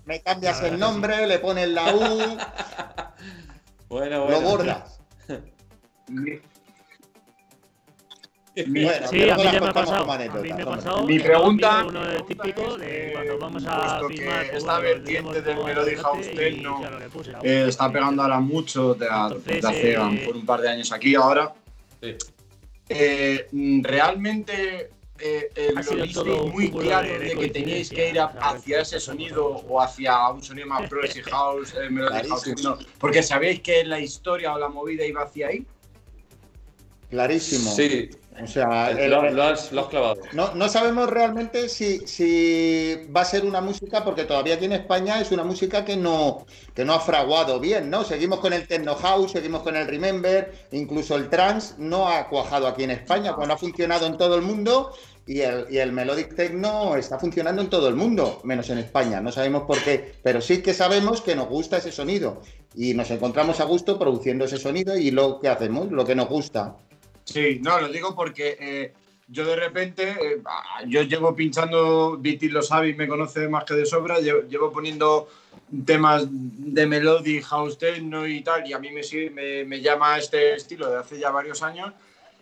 [0.05, 2.37] Me cambias el nombre, le pones la U.
[3.89, 4.31] Bueno, bueno.
[4.31, 5.01] Lo bordas.
[8.67, 10.11] Bueno, sí, a mí ya me ha pasado.
[10.11, 11.05] A mí me ha pasado.
[11.05, 11.85] Mi pregunta.
[11.87, 14.47] Uno de típico de cuando vamos a filmar.
[14.47, 16.81] Pues esta vertiente del Melody House Techno
[17.43, 21.53] eh, está pegando ahora mucho de, hace eh, por un par de años aquí ahora.
[22.91, 23.47] Eh,
[23.83, 24.91] realmente
[25.21, 29.81] eh, eh lo visteis muy claro de, que teníais que ir hacia ese sonido o
[29.81, 34.59] hacia un sonido más progressive house, eh, melody house, porque sabéis que la historia o
[34.59, 35.67] la movida iba hacia ahí.
[37.11, 37.71] Clarísimo.
[37.73, 38.11] Sí,
[38.43, 40.21] o sea, lo, has, clavado.
[40.33, 45.21] No, sabemos realmente si, si, va a ser una música, porque todavía aquí en España
[45.21, 48.05] es una música que no, que no ha fraguado bien, ¿no?
[48.05, 52.67] Seguimos con el techno house, seguimos con el remember, incluso el trance no ha cuajado
[52.67, 54.93] aquí en España, cuando ha funcionado en todo el mundo
[55.27, 59.21] y el, y el melodic techno está funcionando en todo el mundo, menos en España.
[59.21, 62.41] No sabemos por qué, pero sí que sabemos que nos gusta ese sonido
[62.75, 66.29] y nos encontramos a gusto produciendo ese sonido y lo que hacemos, lo que nos
[66.29, 66.77] gusta.
[67.33, 68.93] Sí, no, lo digo porque eh,
[69.27, 73.65] yo de repente, eh, ah, yo llevo pinchando, Viti lo sabe y me conoce más
[73.65, 75.29] que de sobra, llevo, poniendo
[75.85, 80.89] temas de melody, house techno y tal, y a mí me, me, llama este estilo
[80.89, 81.93] de hace ya varios años.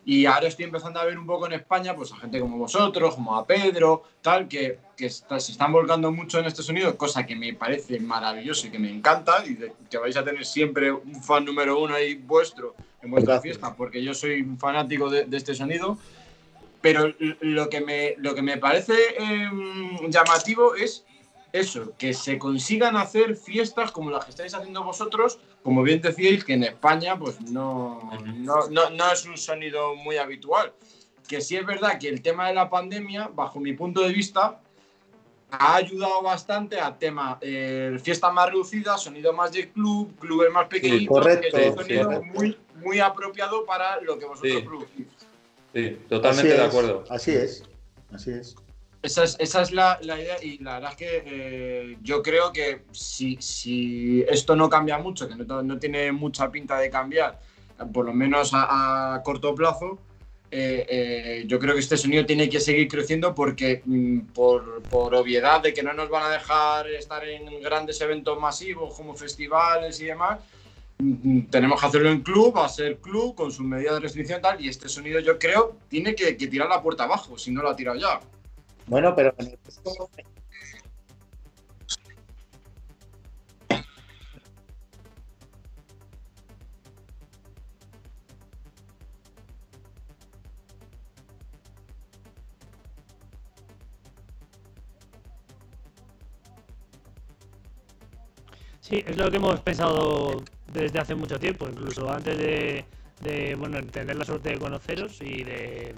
[0.04, 3.16] Y ahora estoy empezando a ver un poco en España, pues a gente como vosotros,
[3.16, 7.34] como a Pedro, tal, que, que se están volcando mucho en este sonido, cosa que
[7.34, 9.58] me parece maravilloso y que me encanta, y
[9.90, 12.76] que vais a tener siempre un fan número uno ahí vuestro
[13.06, 15.98] en vuestra fiesta, porque yo soy un fanático de, este sonido.
[16.82, 21.04] Pero lo que me, lo que me parece em, llamativo es
[21.52, 26.44] eso, que se consigan hacer fiestas como las que estáis haciendo vosotros, como bien decíais,
[26.44, 30.72] que en España pues no, no, no, no, es un sonido muy habitual.
[31.26, 34.60] Que sí es verdad que el tema de la pandemia, bajo mi punto de vista,
[35.58, 40.66] ha ayudado bastante al tema eh, fiesta más reducida, sonido más de club, clubes más
[40.68, 45.06] pequeñitos, correcto, que es un sonido muy, muy apropiado para lo que vosotros producís.
[45.74, 47.04] Sí, totalmente de acuerdo.
[47.10, 47.64] Así es,
[48.12, 48.56] así es.
[49.02, 52.52] Esa es, esa es la, la, idea y la verdad es que eh, yo creo
[52.52, 57.38] que si, si, esto no cambia mucho, que no, no, tiene mucha pinta de cambiar,
[57.92, 60.00] por lo menos a, a corto plazo,
[60.50, 65.14] eh, eh, yo creo que este sonido tiene que seguir creciendo porque mm, por, por,
[65.14, 70.00] obviedad de que no nos van a dejar estar en grandes eventos masivos como festivales
[70.00, 70.38] y demás,
[70.98, 74.40] mm, tenemos que hacerlo en club, va a ser club, con sus medidas de restricción
[74.40, 77.70] tal, y este sonido yo creo tiene que, tirar la puerta abajo, si no lo
[77.70, 78.20] ha tirado ya.
[78.86, 79.34] Bueno, pero
[98.88, 104.14] Sí, es lo que hemos pensado desde hace mucho tiempo, incluso antes de, bueno, tener
[104.14, 105.92] la suerte de conoceros y de,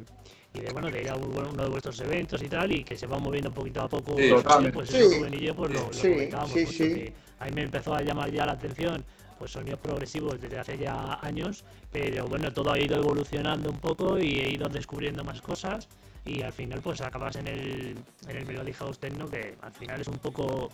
[0.54, 3.06] y de, bueno, de ir a uno de vuestros eventos y tal, y que se
[3.06, 4.32] va moviendo poquito a poco, sí,
[4.72, 8.52] pues y yo pues lo, comentábamos, sí, a mí me empezó a llamar ya la
[8.52, 9.04] atención
[9.38, 14.18] pues sonidos progresivos desde hace ya años, pero bueno, todo ha ido evolucionando un poco
[14.18, 15.88] y he ido descubriendo más cosas
[16.24, 17.96] y al final pues acabas en el,
[18.28, 20.70] en el Melody House Techno que al final es un poco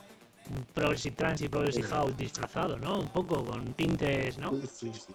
[0.75, 3.01] Progressive Trance y Progressive House disfrazado, ¿no?
[3.01, 4.53] Un poco con tintes, ¿no?
[4.67, 5.15] Sí, sí,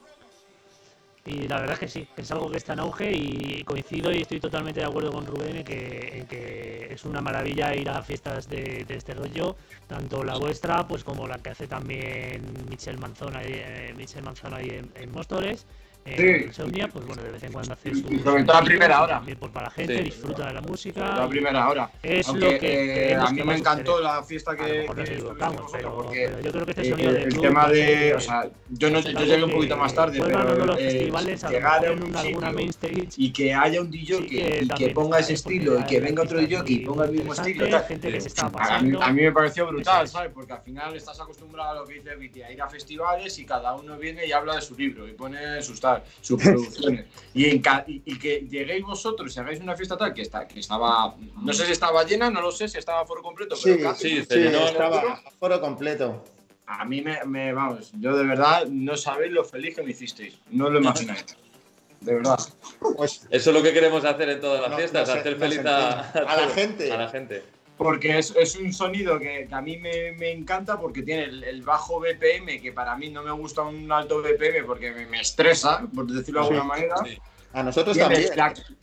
[1.26, 4.22] Y la verdad es que sí, es algo que está en auge y coincido y
[4.22, 8.50] estoy totalmente de acuerdo con Rubén en que, que es una maravilla ir a fiestas
[8.50, 9.56] de, este rollo,
[9.88, 14.70] tanto la vuestra pues como la que hace también Michel Manzona, eh, Michel Manzona ahí
[14.70, 15.66] en, en Móstoles
[16.06, 16.62] eh, sí.
[16.92, 18.24] pues bueno, de vez en cuando haces un.
[18.24, 19.22] Sobre todo a primera hora.
[19.22, 21.24] Pues para la gente, disfruta de la música.
[21.24, 21.92] A primera hora.
[22.02, 23.12] Es Aunque, lo que.
[23.12, 24.88] Eh, a mí me encantó la fiesta que.
[24.90, 27.10] A que equivocamos, pero, porque yo creo que este sonido.
[27.12, 28.14] El, el tema de.
[28.16, 30.78] O sea, yo, no, yo llegué un poquito más tarde, pero.
[30.78, 31.12] Eh,
[31.50, 35.80] llegar a un stage y que haya un DJ que, y que ponga ese estilo
[35.80, 37.66] y que venga otro DJ y ponga el mismo estilo.
[39.02, 40.32] A mí me pareció brutal, ¿sabes?
[40.34, 43.46] Porque al final estás acostumbrado a lo que dice Viti, a ir a festivales y
[43.46, 45.80] cada uno viene y habla de su libro y pone sus
[46.22, 47.06] sus producciones.
[47.34, 51.54] y, y, que lleguéis vosotros y hagáis una fiesta tal que, está, que estaba, no
[51.54, 55.22] sé si estaba llena, no lo sé si estaba foro completo, pero sí, sí, estaba
[55.40, 56.24] foro completo.
[56.66, 60.70] A mí me, vamos, yo de verdad no sabéis lo feliz que me hicisteis, no
[60.70, 61.26] lo imagináis.
[62.02, 62.40] De verdad.
[62.80, 66.50] Pues, Eso es lo que queremos hacer en todas las fiestas, hacer feliz a, la
[66.54, 66.92] gente.
[66.92, 67.44] A la gente
[67.80, 72.02] porque es, es, un sonido que, a mí me, me, encanta porque tiene el, bajo
[72.02, 76.06] BPM, que para mí no me gusta un alto BPM porque me, me estresa, por
[76.06, 76.96] decirlo de alguna manera.
[77.54, 78.30] A nosotros también.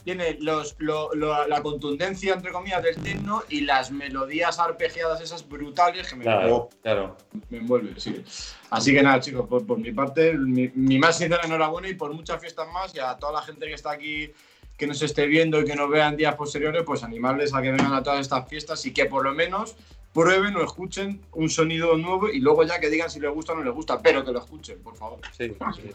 [0.03, 6.09] tiene los, lo, la contundencia, entre comillas, del techno y las melodías arpegiadas esas brutales
[6.09, 7.18] que me, claro, claro.
[7.51, 8.01] me envuelven.
[8.01, 8.24] Sí.
[8.70, 12.14] Así que nada, chicos, por, por mi parte, mi, mi, más sincera enhorabuena y por
[12.14, 14.32] muchas fiestas más y a toda la gente que está aquí
[14.77, 17.95] que nos esté viendo y que nos vean días posteriores, pues animarles a que vengan
[17.95, 19.77] a todas estas fiestas y que por lo menos
[20.12, 23.57] prueben o escuchen un sonido nuevo y luego ya que digan si les gusta o
[23.57, 25.18] no les gusta, pero que lo escuchen, por favor.
[25.37, 25.91] Sí, sí.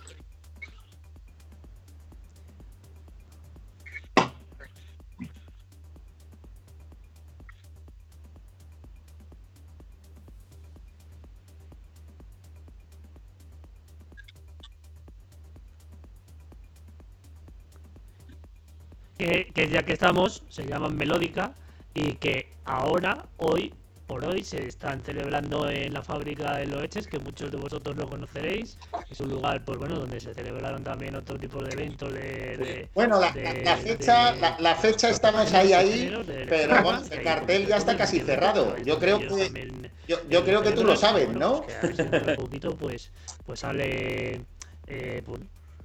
[19.21, 21.53] Que, ya que estamos, se llaman Melódica
[21.93, 23.73] y que ahora, hoy
[24.11, 28.09] por hoy, se están celebrando en la fábrica de Loeches, que muchos de vosotros lo
[28.09, 28.77] conoceréis.
[29.09, 32.89] Es un lugar, pues bueno, donde se celebraron también otro tipo de eventos de...
[32.93, 33.31] bueno, la,
[33.77, 36.11] fecha, la, fecha estamos ahí, ahí,
[36.49, 38.75] pero bueno, el cartel ya está casi cerrado.
[38.83, 39.89] Yo creo que...
[40.07, 41.63] Yo, creo que tú lo sabes, ¿no?
[41.81, 43.11] un poquito, pues,
[43.45, 44.41] pues sale...
[44.87, 45.39] Eh, pues,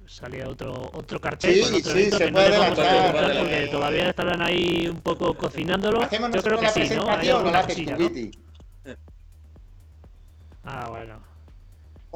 [0.07, 5.01] salía otro otro cartel sí, otro sí, se puede adelantar porque todavía estarán ahí un
[5.01, 6.01] poco cocinándolo.
[6.01, 8.09] Hacemos yo creo que sí no Hay alguna cosilla, ¿no?
[10.63, 11.36] ah bueno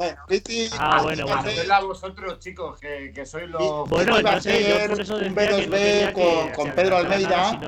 [0.02, 1.74] bueno, Viti, ah, bueno, bueno.
[1.74, 3.88] a vosotros, chicos, que, que sois los.
[3.88, 7.60] Bueno, iba a ser un B2B con, con Pedro Almeida,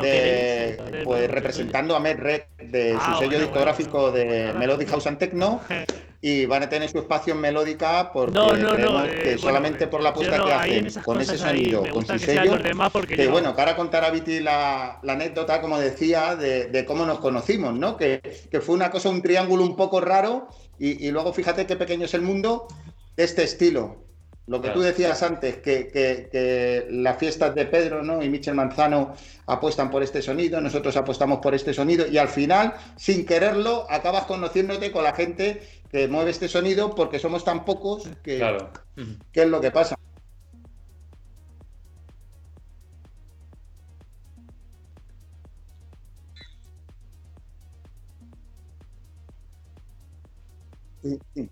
[0.00, 5.60] de, pues representando a MedRec de ah, su sello discográfico de Melody House and Techno.
[6.22, 10.02] y van a tener su espacio en melódica porque no, no, que eh, solamente por
[10.02, 12.58] la apuesta que hacen con ese sonido, con su sello,
[13.08, 17.06] que bueno, que ahora contar a Viti la, la, anécdota, como decía, de, de, cómo
[17.06, 17.96] nos conocimos, ¿no?
[17.96, 18.20] Que,
[18.50, 20.48] que, fue una cosa, un triángulo un poco raro
[20.80, 22.66] y, y, luego fíjate qué pequeño es el mundo
[23.16, 24.10] de este estilo.
[24.46, 28.20] Lo que tú decías antes, que, que, las fiestas de Pedro ¿no?
[28.20, 29.14] y Michel Manzano
[29.46, 34.24] apuestan por este sonido, nosotros apostamos por este sonido y al final, sin quererlo, acabas
[34.24, 35.62] conociéndote con la gente
[35.92, 38.72] que mueve este sonido porque somos tan pocos que, claro.
[39.30, 39.96] ¿qué es lo que pasa?
[51.02, 51.50] Sí,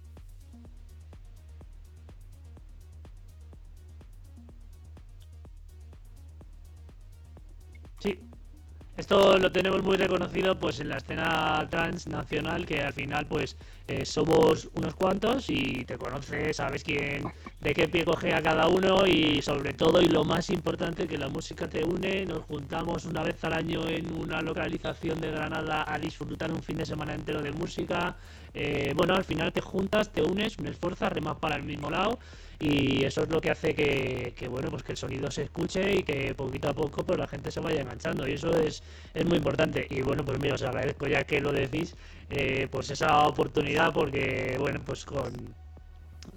[8.97, 13.57] Esto lo tenemos muy reconocido pues en la escena transnacional que al final pues
[13.89, 18.69] eh, somos unos cuantos y te conoces, sabes quién, de qué pie coge a cada
[18.69, 23.07] uno y sobre todo y lo más importante que la música te une, nos juntamos
[23.07, 27.15] una vez al año en una localización de Granada a disfrutar un fin de semana
[27.15, 28.17] entero de música.
[28.55, 32.19] Eh, bueno, al final te juntas, te unes, me esfuerzas, remas para el mismo lado
[32.61, 36.03] y eso es lo que hace que, bueno pues que el sonido se escuche y
[36.03, 38.83] que poquito a poco pues la gente se vaya enganchando y eso es,
[39.15, 41.95] es muy importante y bueno pues mira os agradezco ya que lo decís
[42.31, 45.33] eh, pues esa oportunidad porque bueno pues con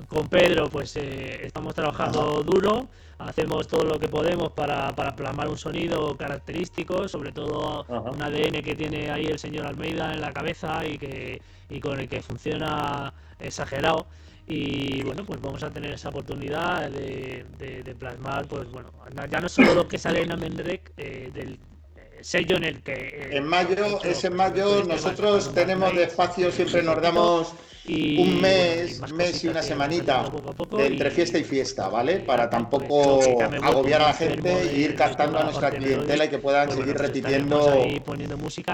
[0.08, 2.88] con Pedro pues eh, estamos trabajando duro,
[3.20, 8.62] hacemos todo lo que podemos para, para plasmar un sonido característico, sobre todo un ADN
[8.62, 12.22] que tiene ahí el señor Almeida en la cabeza y que y con el que
[12.22, 14.08] funciona exagerado.
[14.48, 18.89] Y bueno pues vamos a tener esa oportunidad de, de, plasmar pues bueno
[19.30, 21.60] ya no solo lo que sale en Amenrec eh, del
[22.24, 26.84] sello en el que eh, en mayo es en mayo nosotros tenemos de espacio siempre
[26.84, 27.54] nos damos
[27.88, 30.32] un mes, mes y una semanita
[30.78, 32.20] entre fiesta y fiesta, ¿vale?
[32.20, 33.20] Para tampoco
[33.62, 37.88] agobiar a la gente e ir captando a nuestra clientela y que puedan seguir repitiendo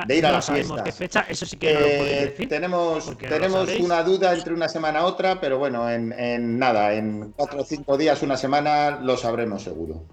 [0.08, 1.02] de ir a las fiestas.
[1.30, 6.60] Eso sí que tenemos tenemos una duda entre una semana a otra, pero bueno, en,
[6.60, 10.04] nada, en cuatro o cinco días, una semana, lo sabremos seguro.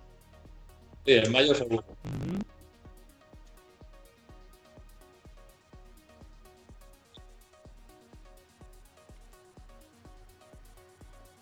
[1.04, 1.84] Sí, en mayo seguro.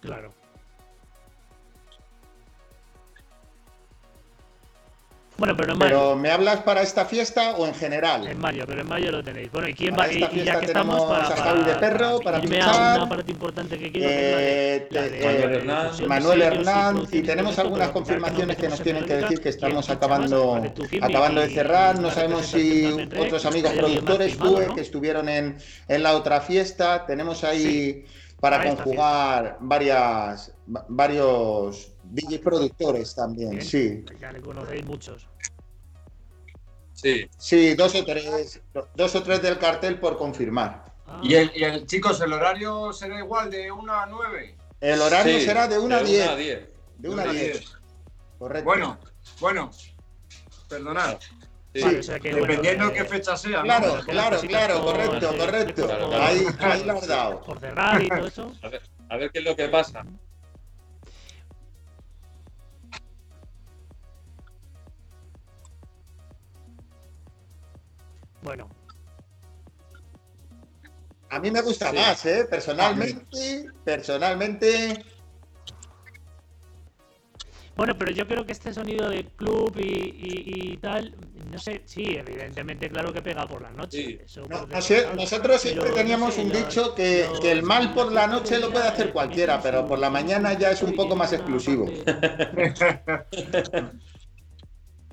[0.03, 0.35] Claro.
[5.39, 5.91] Bueno, pero en mayo.
[5.91, 8.29] Pero ¿me hablas para esta fiesta o en general?
[8.29, 9.51] En mayo, pero en mayo lo tenéis.
[9.51, 10.15] Bueno, ¿y quién para va?
[10.15, 13.33] Esta y, ya que estamos para, a Javi de Perro, para, para pinchar, una parte
[13.33, 18.69] importante que quiero eh, que de, Manuel Hernán, Manuel Hernán y, tenemos algunas confirmaciones que
[18.69, 20.63] nos tienen que decir que estamos acabando
[21.01, 21.99] acabando de cerrar.
[21.99, 24.37] No sabemos si otros amigos productores
[24.75, 25.57] que estuvieron en,
[25.89, 27.05] en la otra fiesta.
[27.07, 28.05] Tenemos ahí
[28.43, 34.05] para conjugar varias varios DJ productores también, sí.
[34.19, 35.29] Ya le conocéis muchos.
[36.93, 37.31] Sí.
[37.39, 38.61] Sí, dos o tres,
[38.97, 40.93] dos o tres del cartel por confirmar.
[41.07, 41.21] Ah.
[41.23, 44.57] ¿Y, el, y el, chicos, el horario será igual de 1 a 9?
[44.81, 46.37] El horario será de 1 a 10.
[46.99, 47.65] De 1 a 10.
[48.41, 48.65] Correcto.
[48.65, 48.99] Bueno,
[49.39, 49.71] bueno,
[50.69, 51.17] perdonad.
[51.75, 51.81] Sí,
[52.23, 53.63] dependiendo de qué fecha sea.
[53.63, 55.89] Claro, claro, claro, correcto, correcto.
[56.21, 57.41] ahí, ahí lo has dado.
[57.41, 58.53] Por cerrar y todo eso.
[58.63, 60.05] A ver, a ver qué es lo que pasa.
[68.43, 68.69] Bueno.
[71.31, 72.47] A mí me gusta más, ¿eh?
[72.51, 75.03] Personalmente, personalmente,
[77.77, 81.15] bueno, pero yo creo que este sonido de club y, tal,
[81.51, 84.21] no sé, sí, evidentemente, claro que pega por la noche.
[85.17, 89.13] nosotros siempre teníamos un dicho que, que, el mal por la noche lo puede hacer
[89.13, 91.87] cualquiera, pero por la mañana ya es un poco más exclusivo.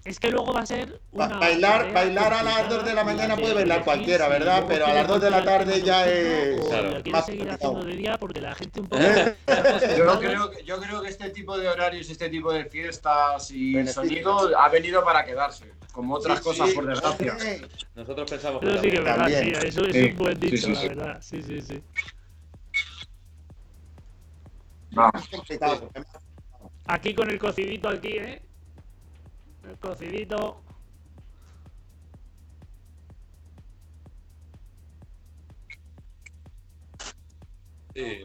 [0.09, 0.99] Es que luego va a ser.
[1.11, 4.65] bailar bailar a las 2 de la mañana puede bailar cualquiera, ¿verdad?
[4.67, 6.65] Pero a las 2 de la tarde ya es.
[6.65, 6.99] Claro.
[7.11, 9.03] Más seguir haciendo de día porque la gente un poco.
[9.03, 14.49] yo, creo, yo creo que este tipo de horarios, este tipo de fiestas y sonido
[14.57, 15.71] ha venido para quedarse.
[15.91, 17.37] Como otras cosas, por desgracia.
[17.93, 18.67] Nosotros pensamos que.
[18.67, 21.17] Eso sí que es verdad, sí, eso es un buen dicho, la verdad.
[21.21, 21.83] Sí, sí, sí.
[26.87, 28.48] Aquí con el cocidito aquí, ¿eh?
[29.69, 30.63] El cocidito.
[37.93, 38.23] Sí.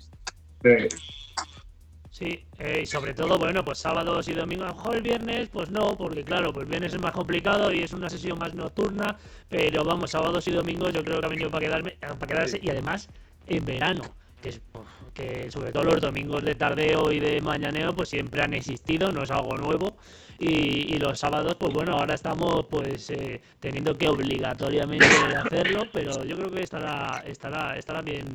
[2.11, 5.49] Sí, eh, y sobre todo, bueno, pues sábados y domingos, a lo mejor el viernes,
[5.49, 8.55] pues no, porque claro, pues el viernes es más complicado y es una sesión más
[8.55, 9.19] nocturna,
[9.49, 12.71] pero vamos, sábados y domingos yo creo que ha venido para, quedarme, para quedarse y
[12.71, 13.11] además
[13.47, 14.05] en verano,
[14.41, 14.61] que, es,
[15.13, 19.25] que sobre todo los domingos de tardeo y de mañaneo, pues siempre han existido, no
[19.25, 19.97] es algo nuevo,
[20.47, 26.37] y, los sábados, pues bueno, ahora estamos pues eh, teniendo que obligatoriamente hacerlo, pero yo
[26.37, 28.27] creo que estará estará estará bien.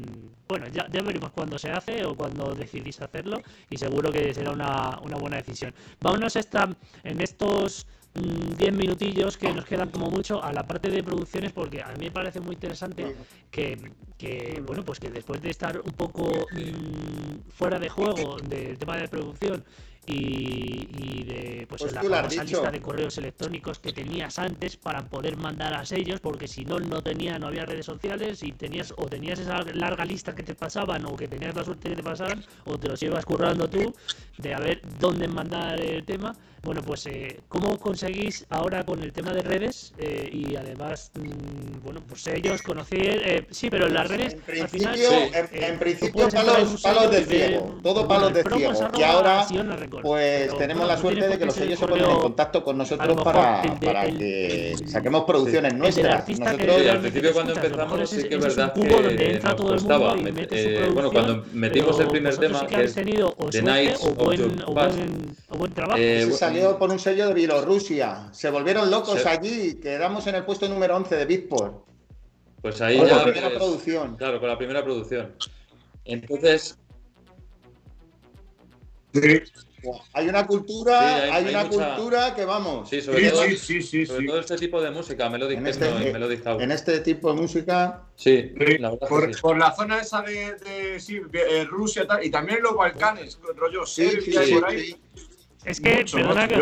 [0.48, 4.52] Bueno, ya, ya veremos cuándo se hace o cuándo decidís hacerlo y seguro que será
[4.52, 5.74] una, una buena decisión.
[6.02, 6.68] Vámonos esta,
[7.04, 7.86] en estos
[8.16, 11.90] 10 mm, minutillos que nos quedan como mucho a la parte de producciones porque a
[11.90, 13.16] mí me parece muy interesante
[13.52, 18.78] que, que bueno pues que después de estar un poco mm, fuera de juego del
[18.80, 19.64] tema de producción
[20.10, 25.38] y, de pues, pues la famosa lista de correos electrónicos que tenías antes para poder
[25.38, 29.06] mandar a sellos, porque si no, no tenía, no había redes sociales y tenías o
[29.06, 32.44] tenías esa larga lista que te pasaban o que tenías la suerte que te pasaran
[32.66, 33.94] o te los ibas currando tú
[34.38, 39.14] de a ver dónde mandar el tema bueno, pues, eh, ¿cómo conseguís ahora con el
[39.14, 39.94] tema de redes?
[39.98, 43.22] Eh, y además, mm, bueno, pues ellos conocer.
[43.26, 44.34] Eh, sí, pero en las redes.
[44.34, 47.80] En principio, en, principio palos, palos de ciego.
[47.82, 48.74] Todo palos de ciego.
[48.98, 49.48] Y ahora,
[50.02, 53.62] pues tenemos la suerte de que los sellos se ponen en contacto con nosotros para,
[53.84, 56.28] para que saquemos producciones nuestras.
[56.28, 60.16] Nosotros, al principio, cuando empezamos, sí que es verdad que nos costaba.
[60.94, 64.50] Bueno, cuando metimos el primer tema, que es The Night of Your
[65.74, 66.00] trabajo
[66.50, 68.30] salió por un sello de Bielorrusia.
[68.32, 71.86] Se volvieron locos allí quedamos en el puesto número 11 de Beatport.
[72.62, 73.18] Pues ahí con ya.
[73.18, 74.18] la primera producción.
[74.18, 75.36] Claro, con la primera producción.
[76.06, 76.78] Entonces.
[79.14, 79.42] Sí.
[80.14, 82.90] Hay una cultura, hay, una cultura que vamos.
[82.90, 86.44] Sí, sobre, todo, sí, sobre todo este tipo de música, Melodic en este, y Melodic
[86.44, 86.62] House.
[86.62, 88.04] En este tipo de música.
[88.16, 91.00] Sí, la verdad por, por, la zona esa de, de,
[91.32, 94.96] de Rusia y también los Balcanes, rollo Serbia y por ahí.
[95.66, 96.62] Es que, perdona que es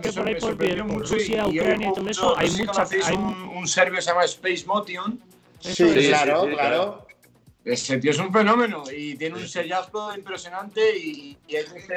[0.00, 2.86] que por ahí por Rusia, Ucrania y todo eso, hay mucha...
[3.04, 5.20] Hay un, un serbio que se llama Space Motion.
[5.60, 7.06] Sí, claro, claro.
[7.64, 11.94] Ese tío es un fenómeno y tiene un sellazo impresionante y, y es de este,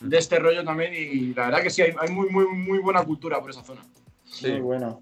[0.00, 3.02] de este, rollo también y la verdad que sí, hay, hay, muy, muy, muy buena
[3.02, 3.82] cultura por esa zona.
[4.24, 5.00] Sí, muy bueno.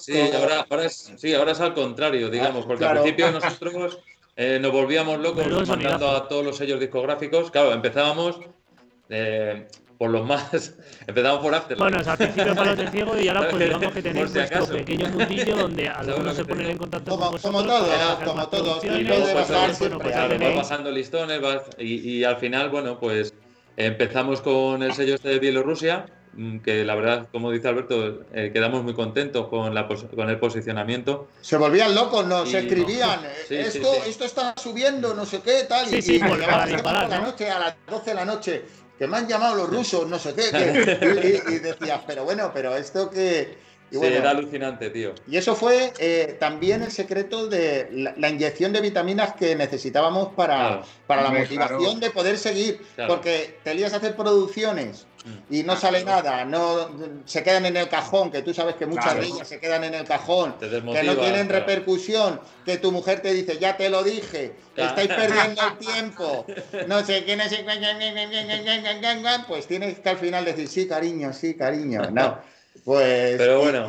[0.00, 3.98] Sí, ahora, ahora, es, sí, ahora es al contrario, digamos, porque al principio nosotros
[4.34, 7.50] eh, nos volvíamos locos mandando a todos los sellos discográficos.
[7.50, 8.40] Claro, empezábamos
[9.10, 9.66] eh,
[9.98, 10.74] por los más.
[11.06, 11.76] empezamos por After.
[11.76, 15.08] Bueno, al principio para de ciego y ahora pues digamos que tenéis si vuestro pequeño
[15.08, 17.62] mundillo donde algunos se ponen en contacto como, con vosotros.
[17.62, 18.84] Como todos, como todos.
[18.84, 21.42] Y luego pues, bueno, pues, vas pasando listones
[21.76, 23.34] y, y, al final, bueno, pues
[23.76, 26.06] empezamos con el sello este de Bielorrusia
[26.62, 31.28] que la verdad, como dice Alberto, eh, quedamos muy contentos con, la, con el posicionamiento.
[31.40, 33.20] Se volvían locos, nos escribían,
[33.50, 37.74] esto, esto está subiendo, no sé qué, tal, y, y por, la noche, a las
[37.90, 38.62] 12 de la noche,
[38.96, 43.10] que me han llamado los rusos, no sé qué, y, decías, pero bueno, pero esto
[43.10, 43.58] que...
[43.90, 45.14] sí, era alucinante, tío.
[45.26, 50.82] Y eso fue eh, también el secreto de la, inyección de vitaminas que necesitábamos para,
[51.08, 52.80] para la motivación de poder seguir.
[53.08, 55.07] Porque te lías a hacer producciones
[55.50, 56.90] y no sale nada, no
[57.24, 59.94] se quedan en el cajón, que tú sabes que muchas de ellas se quedan en
[59.94, 64.54] el cajón, que no tienen repercusión, que tu mujer te dice, ya te lo dije,
[64.76, 66.46] estáis perdiendo el tiempo,
[66.86, 67.54] no sé quién es,
[69.46, 72.38] pues tienes que al final decir, sí, cariño, sí, cariño, no.
[72.84, 73.38] Pues,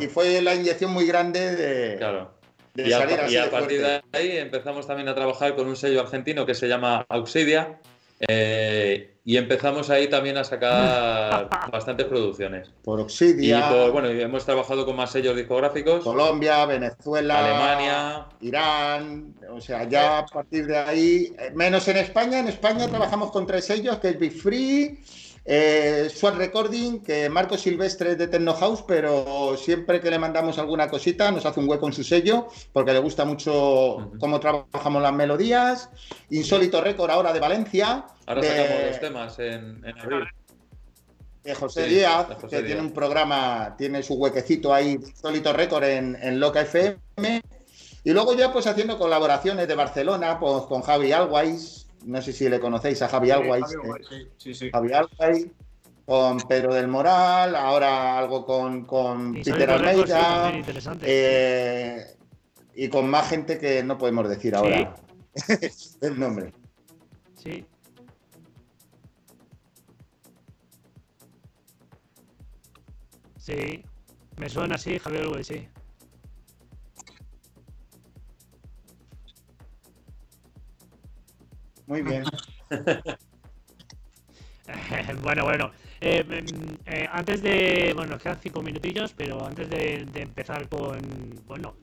[0.01, 2.33] y, fue la inyección muy grande de, claro.
[2.75, 6.67] y a, partir de ahí empezamos también a trabajar con un sello argentino que se
[6.67, 7.79] llama Auxidia,
[8.27, 12.69] eh, y empezamos ahí también a sacar bastantes producciones.
[12.83, 13.87] Por Oxidia.
[13.87, 16.03] Y bueno, hemos trabajado con más sellos discográficos.
[16.03, 19.35] Colombia, Venezuela, Alemania, Irán.
[19.51, 22.39] O sea, ya a partir de ahí, eh, menos en España.
[22.39, 24.99] En España trabajamos con tres sellos, que es Big Free.
[25.45, 30.89] Eh, Recording, que Marco Silvestre es de Techno House, pero siempre que le mandamos alguna
[30.89, 35.13] cosita nos hace un hueco en su sello, porque le gusta mucho cómo trabajamos las
[35.13, 35.89] melodías.
[36.29, 38.05] Insólito Record ahora de Valencia.
[38.25, 40.27] Ahora sacamos los temas en, abril.
[41.43, 46.39] De José Díaz, que tiene un programa, tiene su huequecito ahí, Insólito Record en, en
[46.39, 47.41] Loca FM.
[48.03, 52.49] Y luego ya pues haciendo colaboraciones de Barcelona pues, con Javi Alwais, no sé si
[52.49, 53.65] le conocéis a Javi Alwais.
[54.37, 55.47] Sí, Javi Alwais,
[56.05, 60.51] con Pedro del Moral, ahora algo con, con Peter Almeida.
[61.01, 62.05] Eh,
[62.75, 64.95] y con más gente que no podemos decir ahora
[66.01, 66.53] el nombre.
[67.35, 67.65] Sí.
[73.37, 73.83] Sí,
[74.37, 75.67] me suena así, Javier Alwais, sí.
[81.89, 82.23] Muy bien.
[85.23, 85.71] bueno, bueno.
[85.99, 87.93] Eh, mm, eh, antes de.
[87.95, 90.99] Bueno, quedan cinco minutillos, pero antes de, empezar con.
[91.47, 91.73] Bueno,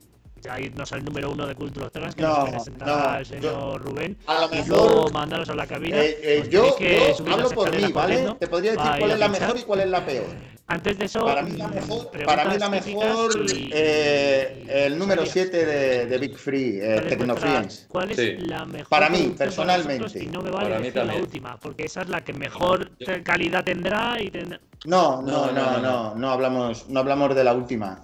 [0.47, 4.17] ya irnos al número uno de Cultura Trans, que nos presentará el señor Rubén.
[4.27, 5.97] A lo mejor, y luego mandaros a la cabina.
[6.01, 8.35] Eh, yo, yo hablo por mí, ¿vale?
[8.39, 10.57] Te podría decir cuál es la mejor y cuál es la peor.
[10.69, 15.65] Antes de eso, para mí la mejor, para mí la mejor eh, el número 7
[15.65, 17.87] de, de, Big Free, eh, Tecnofriends.
[17.89, 18.89] ¿Cuál es la mejor?
[18.89, 20.25] Para mí, personalmente.
[20.25, 22.91] y no me vale decir la última, porque esa es la que mejor
[23.23, 24.61] calidad tendrá y tendrá...
[24.85, 28.03] No, no, no, no, no, hablamos, no hablamos de la última.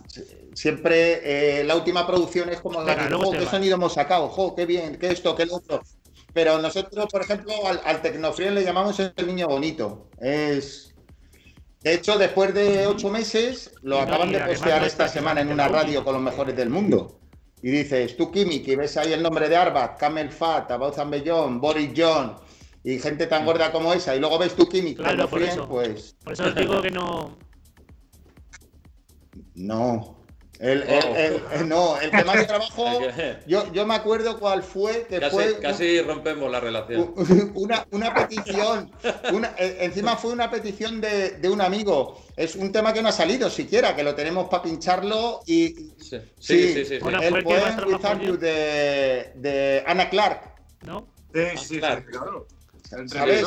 [0.54, 4.66] Siempre eh, la última producción es como la que, qué sonido hemos sacado, jo, qué
[4.66, 5.82] bien, qué esto, qué lo otro.
[6.32, 10.08] Pero nosotros, por ejemplo, al, al le llamamos el niño bonito.
[10.18, 10.92] Es
[11.82, 16.04] de hecho, después de ocho meses, lo acaban de postear esta semana en una radio
[16.04, 17.18] con los mejores del mundo.
[17.60, 21.60] Y dices, tú, Kimi, que ves ahí el nombre de Arbat, Camel Fat, About Zambellón,
[21.60, 22.36] Boris John
[22.84, 25.68] y gente tan gorda como esa, y luego ves tú, Kimi, claro, por eso.
[25.68, 26.16] pues.
[26.24, 27.36] Por eso os digo que no.
[29.54, 30.22] No.
[30.58, 31.64] El, oh.
[31.64, 33.00] no, el tema de trabajo,
[33.48, 35.06] yo, yo me acuerdo cuál fue.
[35.08, 37.12] Que casi, fue casi rompemos la relación.
[37.56, 38.92] Una, una petición,
[39.32, 42.22] una, e, encima fue una petición de, de, un amigo.
[42.36, 45.74] Es un tema que no ha salido siquiera, que lo tenemos para pincharlo y.
[45.98, 46.84] Sí, sí, sí.
[46.84, 47.76] sí, el poema
[48.38, 50.42] de, de Anna Clark.
[50.86, 51.08] ¿No?
[51.34, 52.46] Sí, sí, claro.
[53.06, 53.44] ¿Sabes?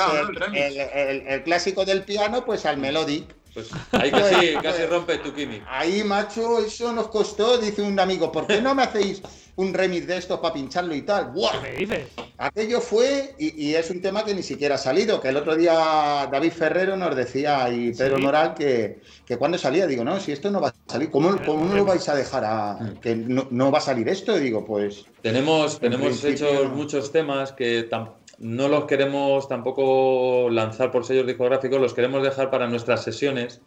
[0.53, 3.25] El, el, el, clásico del piano, pues al melodic.
[3.53, 5.61] Pues ahí casi, casi rompe tu Kimi.
[5.69, 9.21] Ahí, macho, eso nos costó, dice un amigo, ¿por qué no me hacéis
[9.55, 11.31] un remix de esto para pincharlo y tal?
[11.31, 11.61] ¡Buah!
[11.61, 12.07] ¿Qué dices?
[12.37, 16.27] Aquello fue, y, es un tema que ni siquiera ha salido, que el otro día
[16.29, 20.51] David Ferrero nos decía y Pedro Moral que, que cuando salía, digo, no, si esto
[20.51, 23.77] no va a salir, ¿cómo, cómo no lo vais a dejar a que no, va
[23.77, 24.37] a salir esto?
[24.37, 25.05] Y digo, pues...
[25.21, 31.79] Tenemos, tenemos hechos muchos temas que tampoco no los queremos tampoco lanzar por sellos discográficos,
[31.79, 33.61] los queremos dejar para nuestras sesiones,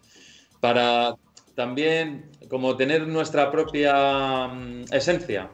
[0.61, 1.15] para
[1.55, 5.51] también como tener nuestra propia mm, esencia,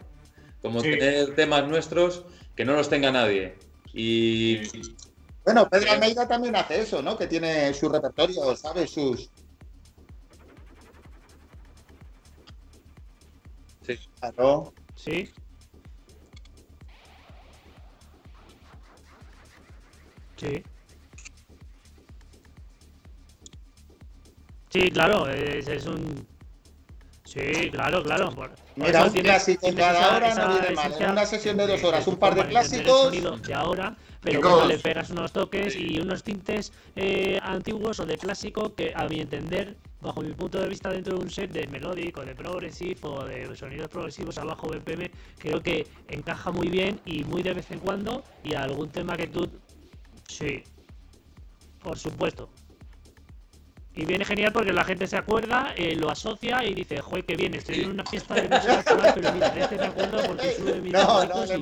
[0.60, 3.56] como tener temas nuestros que no los tenga nadie.
[3.92, 4.60] Y
[5.44, 7.16] bueno, Pedro Almeida también hace eso, ¿no?
[7.16, 8.90] Que tiene su repertorio, ¿sabes?
[8.90, 9.30] Sus
[13.86, 13.98] Sí.
[14.18, 14.72] Claro.
[14.96, 15.30] Sí.
[20.44, 20.62] Sí.
[24.70, 26.26] Sí, claro, es, es un.
[27.22, 28.34] Sí, claro, claro.
[28.76, 30.94] Mira, un clásico cada hora no viene mal.
[30.98, 33.12] En una sesión de dos horas, un par de clásicos.
[33.42, 38.18] De ahora, pero bueno, le pegas unos toques y unos tintes eh, antiguos o de
[38.18, 41.66] clásico que, a mi entender, bajo mi punto de vista, dentro de un set de
[41.68, 47.00] melódico, de progressive o de sonidos progresivos a bajo BPM, creo que encaja muy bien
[47.04, 48.24] y muy de vez en cuando.
[48.42, 49.48] Y algún tema que tú.
[50.28, 50.62] Sí,
[51.82, 52.48] por supuesto.
[53.96, 57.36] Y viene genial porque la gente se acuerda, eh, lo asocia y dice, joder, qué
[57.36, 60.80] bien, estoy en una fiesta de música actual, pero mira, este me acuerdo porque sube
[60.80, 61.56] mi No, no, no,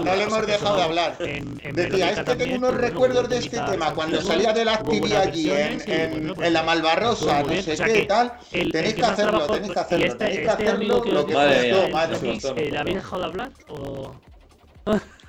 [0.00, 1.16] no, le hemos dejado de hablar.
[1.16, 5.50] Decía, es que tengo unos recuerdos de este tema, cuando salía de la actividad allí
[5.50, 10.16] en, en, en la Malvarrosa, no sé qué tal, tenéis que hacerlo, tenéis que hacerlo,
[10.18, 12.70] tenéis que hacerlo, lo que madre.
[12.70, 14.14] ¿Le habéis dejado de hablar o...?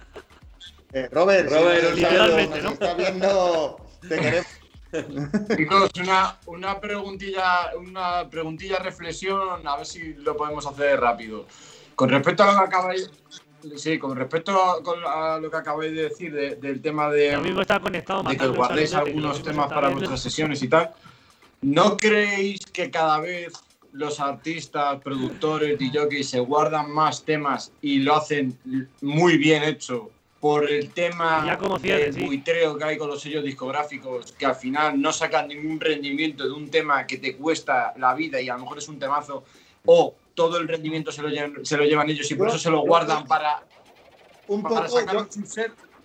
[0.95, 2.69] Eh, Robert, Robert si literalmente, ¿no?
[2.69, 3.75] está viendo,
[4.07, 4.47] te queremos.
[5.57, 11.47] Chicos, una, una preguntilla, una preguntilla reflexión, a ver si lo podemos hacer rápido.
[11.95, 13.11] Con respecto a lo que acabáis,
[13.75, 14.57] sí, con respecto
[15.05, 18.93] a, lo que acabáis de decir del tema de, mismo está conectado de que guardéis
[18.93, 20.93] algunos temas para vuestras sesiones y tal,
[21.61, 23.51] ¿no creéis que cada vez
[23.91, 28.57] los artistas, productores, y se guardan más temas y lo hacen
[29.01, 30.11] muy bien hecho
[30.45, 35.11] por el tema del buitreo que hay con los sellos discográficos, que al final no
[35.11, 38.77] sacan ningún rendimiento de un tema que te cuesta la vida y a lo mejor
[38.77, 39.43] es un temazo,
[39.87, 42.69] o todo el rendimiento se lo llevan, se lo llevan ellos y por eso se
[42.69, 43.63] lo guardan para,
[44.47, 44.85] un poco,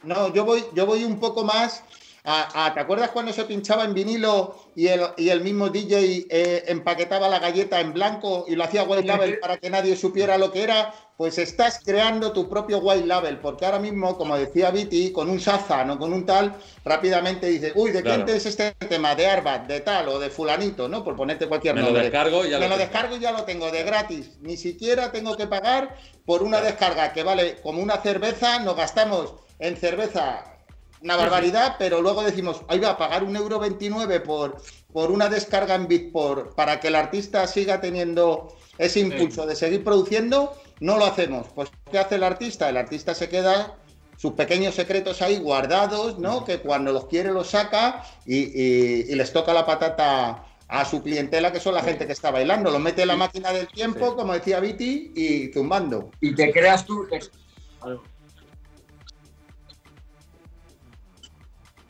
[0.04, 1.84] No, yo voy, yo voy un poco más
[2.22, 7.28] ¿Te acuerdas cuando se pinchaba en vinilo y el, y el mismo DJ eh, empaquetaba
[7.28, 10.62] la galleta en blanco y lo hacía white label para que nadie supiera lo que
[10.62, 10.94] era?
[11.20, 15.36] Pues estás creando tu propio white label, porque ahora mismo, como decía Viti, con un
[15.36, 19.14] Shazam o con un tal, rápidamente dices, uy, ¿de quién es este tema?
[19.14, 21.04] De Arbat, de tal o de fulanito, ¿no?
[21.04, 21.98] Por ponerte cualquier Me nombre.
[21.98, 24.38] Lo descargo y ya Me lo, descargo y ya lo tengo de gratis.
[24.40, 25.94] Ni siquiera tengo que pagar
[26.24, 30.56] por una descarga que vale como una cerveza, nos gastamos en cerveza
[31.02, 35.28] una barbaridad, pero luego decimos, ahí va a pagar un euro 29 por, por una
[35.28, 40.98] descarga en Bitport para que el artista siga teniendo ese impulso de seguir produciendo, no
[40.98, 41.46] lo hacemos.
[41.54, 42.68] Pues, ¿qué hace el artista?
[42.68, 43.76] El artista se queda
[44.16, 46.44] sus pequeños secretos ahí guardados, ¿no?
[46.44, 51.60] Que cuando los quiere los saca y, les toca la patata a su clientela, que
[51.60, 52.70] son la gente que está bailando.
[52.70, 56.10] Lo mete en la máquina del tiempo, como decía Viti, y zumbando.
[56.20, 57.06] Y te creas tú.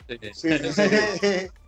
[0.07, 0.49] Sí, sí,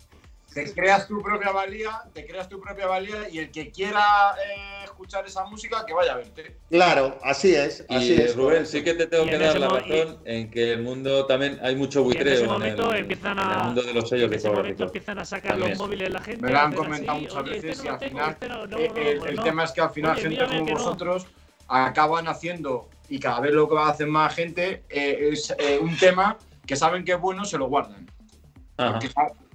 [0.53, 4.83] te creas tu propia valía, te creas tu propia valía y el que quiera eh,
[4.83, 6.57] escuchar esa música, que vaya a verte.
[6.69, 7.85] Claro, así es.
[7.89, 11.25] Así y Rubén, sí que te tengo que dar la razón en que el mundo
[11.25, 15.25] también hay mucho buitreo en, el, mundo de los sellos en ese momento empiezan a
[15.25, 16.45] sacar los móviles la gente.
[16.45, 18.37] Me lo han comentado muchas veces este y al final
[18.77, 21.25] eh, el, tema es que al final gente como vosotros
[21.67, 25.97] acaban haciendo y cada vez lo que va a hacer más gente eh, es un
[25.97, 28.09] tema que saben que es bueno, se lo guardan.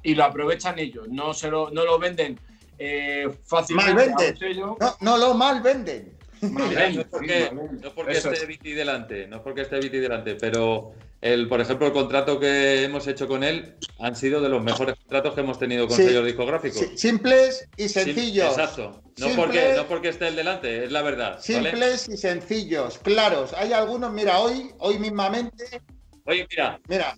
[0.02, 2.38] Y lo aprovechan ellos, no, se lo, no lo venden
[2.78, 3.94] eh, fácilmente.
[3.94, 4.56] Mal venden.
[4.58, 6.16] No, no lo mal venden.
[6.40, 10.92] no es porque, no porque esté Viti delante, no es porque esté Viti delante, pero
[11.20, 14.94] el, por ejemplo, el contrato que hemos hecho con él han sido de los mejores
[14.96, 16.86] contratos que hemos tenido con sellos discográficos.
[16.94, 18.50] simples y sencillos.
[18.50, 19.02] exacto.
[19.18, 21.40] No, porque, no porque esté el delante, es la verdad.
[21.40, 23.52] Simples y sencillos, claros.
[23.54, 25.82] Hay algunos, mira, hoy, hoy mismamente
[26.28, 26.78] Oye, mira.
[26.88, 27.16] Mira.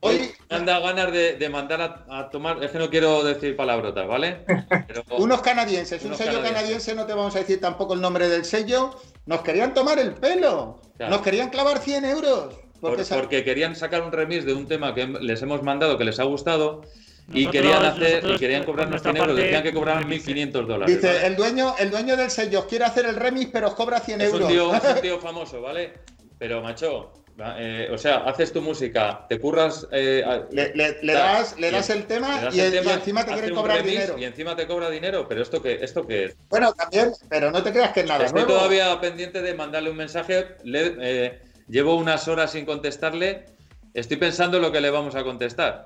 [0.00, 2.62] Hoy me han dado ganas de, mandar a, tomar.
[2.64, 4.44] Es que no quiero decir palabrotas, ¿vale?
[5.10, 8.98] unos canadienses, un sello canadiense, no te vamos a decir tampoco el nombre del sello.
[9.26, 10.80] Nos querían tomar el pelo.
[10.98, 12.54] Nos querían clavar 100 euros.
[12.80, 16.24] Porque, querían sacar un remix de un tema que les hemos mandado que les ha
[16.24, 16.82] gustado.
[17.32, 20.96] y querían hacer y querían cobrarnos 100 euros, decían que cobraban 1.500 dólares.
[20.96, 24.20] Dice, el, dueño, el dueño del sello quiere hacer el remix, pero os cobra 100
[24.22, 24.50] euros.
[24.50, 25.92] Es un tío famoso, ¿vale?
[26.38, 27.12] Pero, macho,
[27.56, 29.86] eh, o sea, haces tu música, te curras.
[29.92, 34.18] Eh, le, das, le das el tema, y, encima te quieren cobrar dinero.
[34.18, 36.36] Y encima te cobra dinero, pero ¿esto qué, esto qué es?
[36.48, 38.26] Bueno, también, pero no te creas que es nada.
[38.26, 40.56] Estoy todavía pendiente de mandarle un mensaje.
[40.64, 43.46] Eh, llevo unas horas sin contestarle.
[43.94, 45.84] Estoy pensando lo que le vamos a contestar.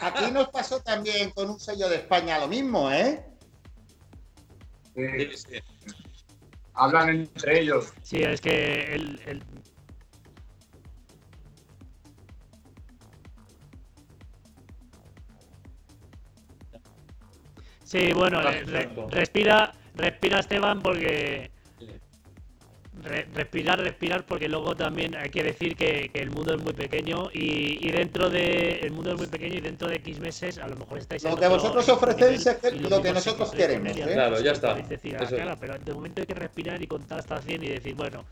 [0.00, 3.22] aquí, nos pasó también con un sello de España lo mismo, ¿eh?
[4.94, 5.62] Sí, sí
[6.76, 7.92] hablan entre ellos.
[8.02, 9.42] Sí, es que el,
[17.86, 18.40] Sí, bueno,
[19.10, 21.52] respira, respira Esteban porque
[23.32, 27.88] respirar, respirar, porque luego también hay que decir que, el mundo es muy pequeño y,
[27.92, 30.98] dentro de el mundo es muy pequeño y dentro de X meses a lo mejor
[30.98, 33.96] estáis lo que vosotros ofrecéis es lo, que nosotros queremos.
[33.96, 34.10] ¿eh?
[34.12, 34.76] Claro, ya está.
[35.60, 38.24] pero de momento hay que respirar y contar hasta 100 y decir, bueno,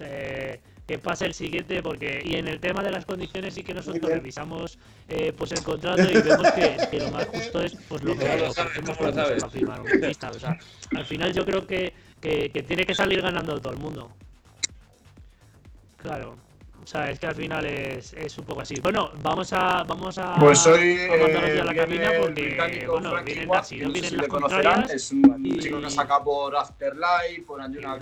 [0.00, 3.74] eh, que pase el siguiente porque y en el tema de las condiciones sí que
[3.74, 4.78] nosotros revisamos
[5.08, 8.96] eh, pues el contrato y vemos que, lo más justo es pues lo que hacemos
[8.96, 10.58] para firmar un pista, o sea,
[10.96, 14.10] al final yo creo que, que, que tiene que salir ganando todo el mundo.
[15.98, 16.47] Claro
[16.90, 18.74] sea, es que al final es, es un poco así.
[18.82, 20.96] Bueno, vamos a vamos a pues soy
[21.60, 26.24] a la cabina porque bueno, vienen las, vienen las conocerán, es un chico que saca
[26.24, 27.98] por Afterlife, por Anjuna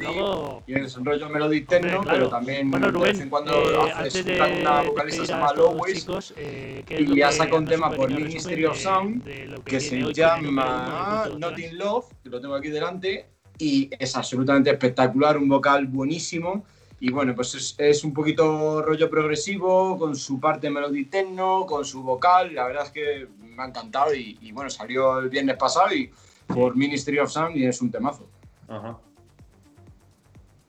[0.66, 3.92] y es un rollo melody techno, pero también bueno, Rubén, de vez en cuando eh,
[3.92, 8.08] hace de, una vocalista que se llama Lois eh, y ya saca un tema por
[8.08, 9.24] Ministry of Sound
[9.64, 13.26] que se llama Not in Love, que lo tengo aquí delante
[13.58, 16.64] y es absolutamente espectacular, un vocal buenísimo
[16.98, 22.02] y bueno, pues es, un poquito rollo progresivo, con su parte melody techno, con su
[22.02, 22.54] vocal.
[22.54, 26.10] La verdad es que me ha encantado y, bueno, salió el viernes pasado y
[26.46, 28.26] por Ministry of Sound y es un temazo.
[28.68, 28.98] Ajá.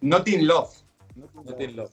[0.02, 0.70] Not in Love.
[1.16, 1.92] Not in Love.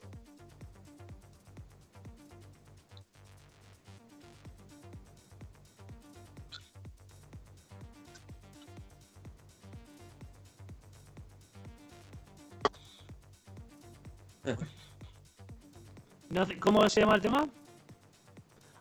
[16.61, 17.49] ¿Cómo se llama el tema?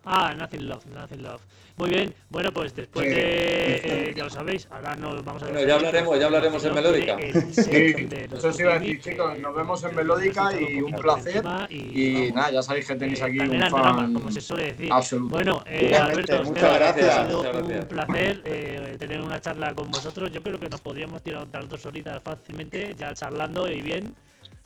[0.05, 1.41] Ah, Nothing Love, Nothing Love.
[1.75, 4.09] Muy bien, bueno, pues después de.
[4.09, 5.67] Eh, ya lo sabéis, ahora nos vamos a ver.
[5.67, 7.17] ya hablaremos, ya hablaremos en Melódica.
[7.51, 9.39] Sí, eso sí iba a decir, chicos.
[9.39, 11.43] Nos vemos en Melódica y un placer.
[11.69, 14.13] Y, nada, ya sabéis que tenéis aquí un fan.
[14.13, 14.91] como se suele decir.
[14.91, 15.33] Absoluto.
[15.33, 17.17] Bueno, eh, Alberto, muchas gracias.
[17.17, 20.31] Ha sido un placer eh, tener una charla con vosotros.
[20.31, 24.13] Yo creo que nos podríamos tirar otras dos horitas fácilmente, ya charlando y bien.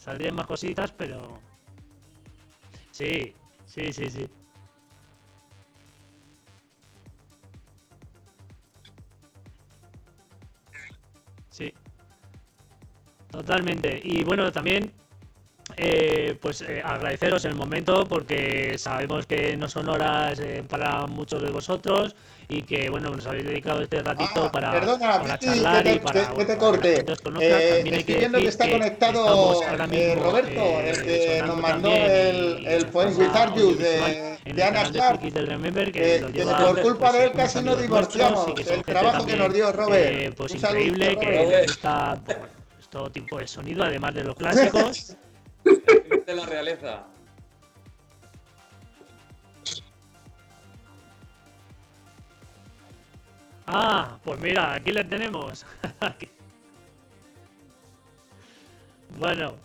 [0.08, 1.38] Saldrían más cositas, pero.
[2.92, 3.34] Sí,
[3.66, 4.26] sí, sí, sí.
[11.50, 11.74] Sí.
[13.30, 14.00] Totalmente.
[14.02, 14.94] Y bueno, también
[15.78, 21.42] eh, pues eh, agradeceros el momento porque sabemos que no son horas eh, para muchos
[21.42, 22.16] de vosotros
[22.50, 26.00] y que bueno nos habéis dedicado este ratito ah, para, perdona, charlar que te, y
[26.00, 27.06] para, que, te corte.
[27.42, 33.56] eh, estoy viendo que está conectado Roberto, el que nos mandó el, el Poem Without
[33.56, 35.20] You de, de Ana Clark.
[35.22, 38.54] Que, por culpa de él casi nos divorciamos.
[38.66, 40.36] El trabajo que nos dio Robert.
[40.36, 42.18] pues increíble que está
[42.90, 45.18] todo tipo de sonido, además de los clásicos.
[46.26, 47.04] de la realeza.
[53.68, 55.66] Ah, pues mira, aquí le tenemos.
[59.20, 59.56] bueno,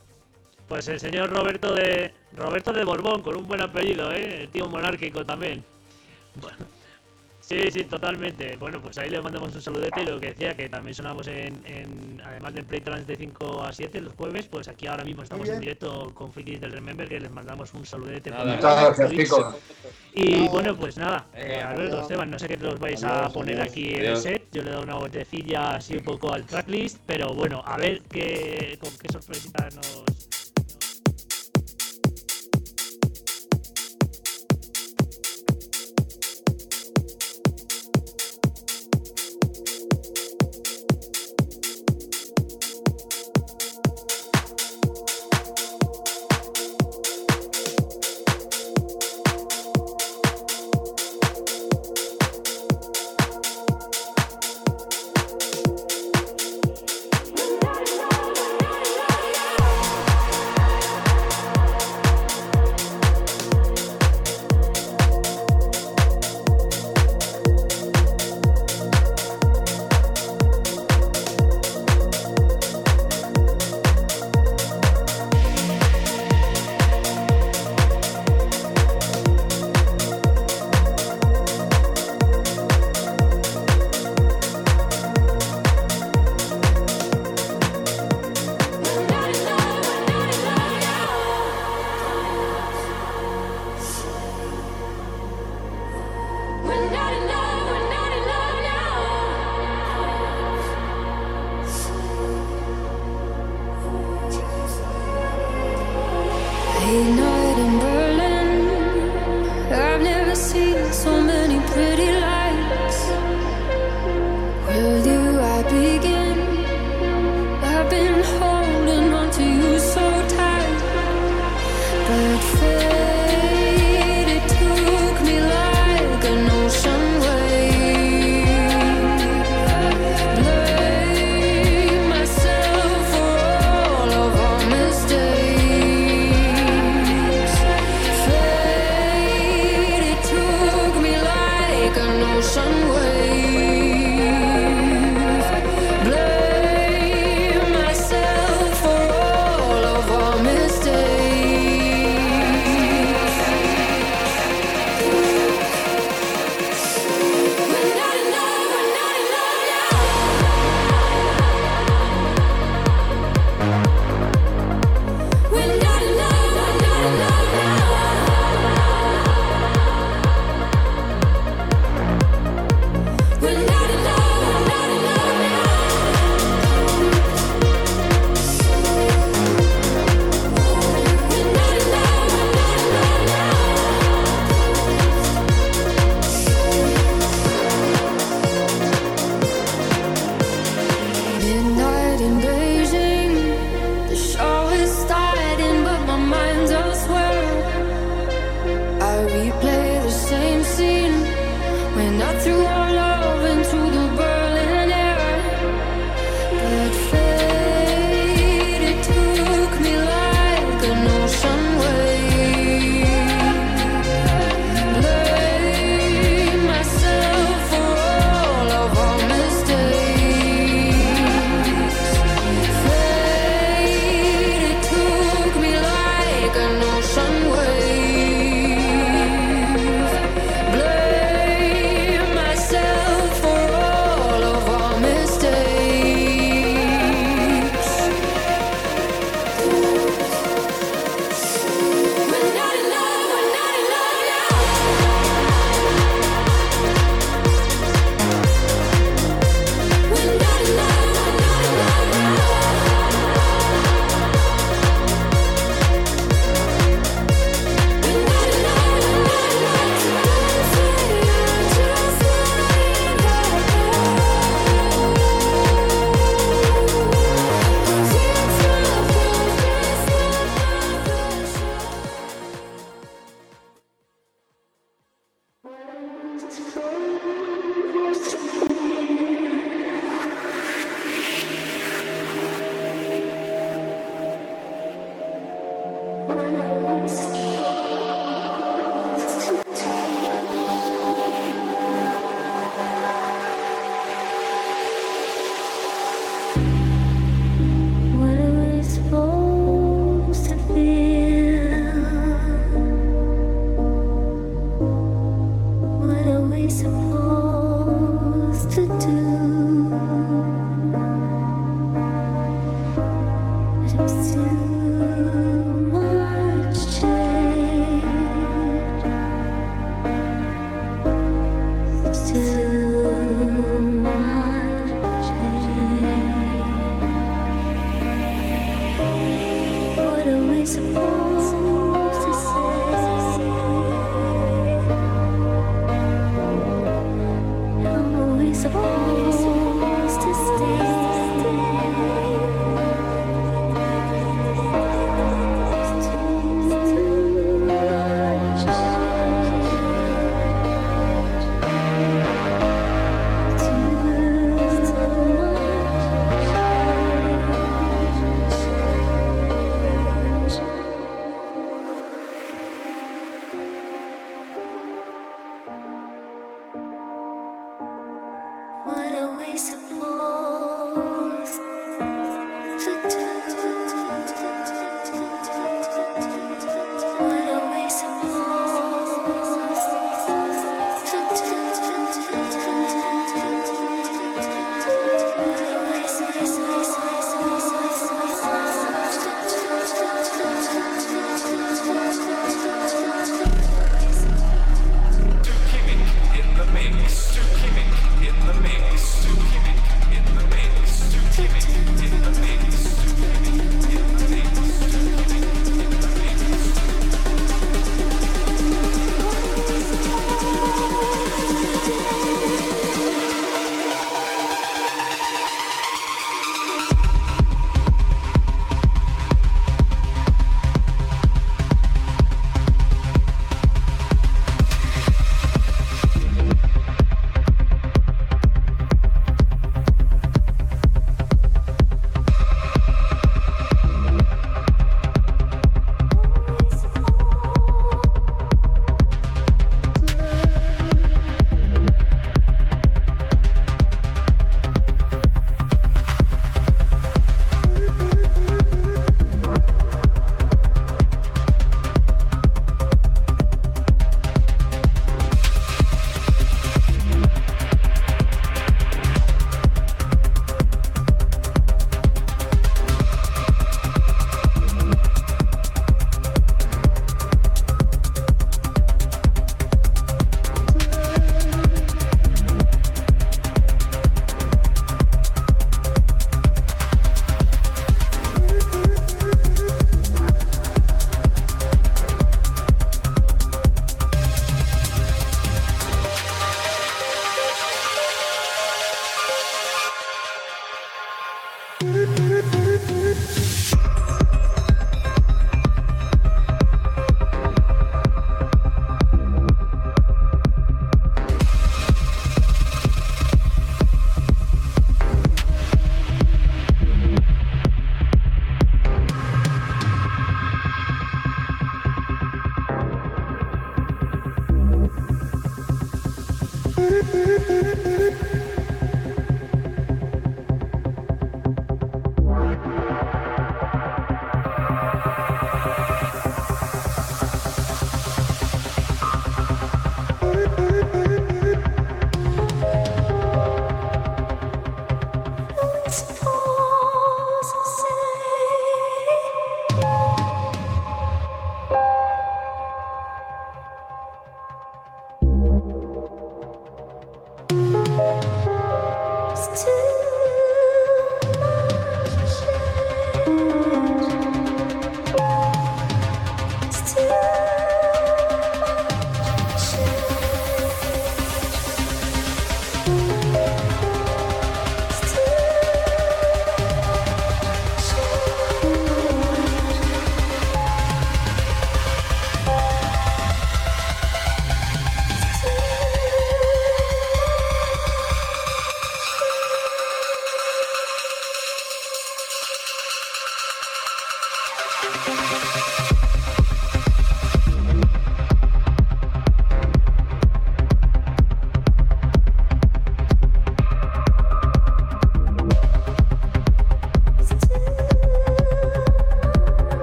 [0.68, 4.42] pues el señor Roberto de Roberto de Borbón, con un buen apellido, ¿eh?
[4.42, 5.64] El tío monárquico también.
[6.34, 6.81] Bueno.
[7.52, 8.56] Sí, sí, totalmente.
[8.56, 12.22] Bueno, pues ahí le mandamos un saludete y lo que decía, que también sonamos en,
[12.24, 15.60] además del Playtrans de 5 a 7 los jueves, pues aquí ahora mismo estamos en
[15.60, 18.30] directo con Frikis del Remember, que les mandamos un saludete.
[18.30, 19.30] Muchas gracias,
[20.14, 23.94] Y bueno, pues nada, eh, Alberto, Esteban, no sé qué los vais a poner aquí
[23.94, 27.34] en el set, yo le he dado una vueltecilla así un poco al tracklist, pero
[27.34, 30.04] bueno, a ver qué, con qué sorpresita nos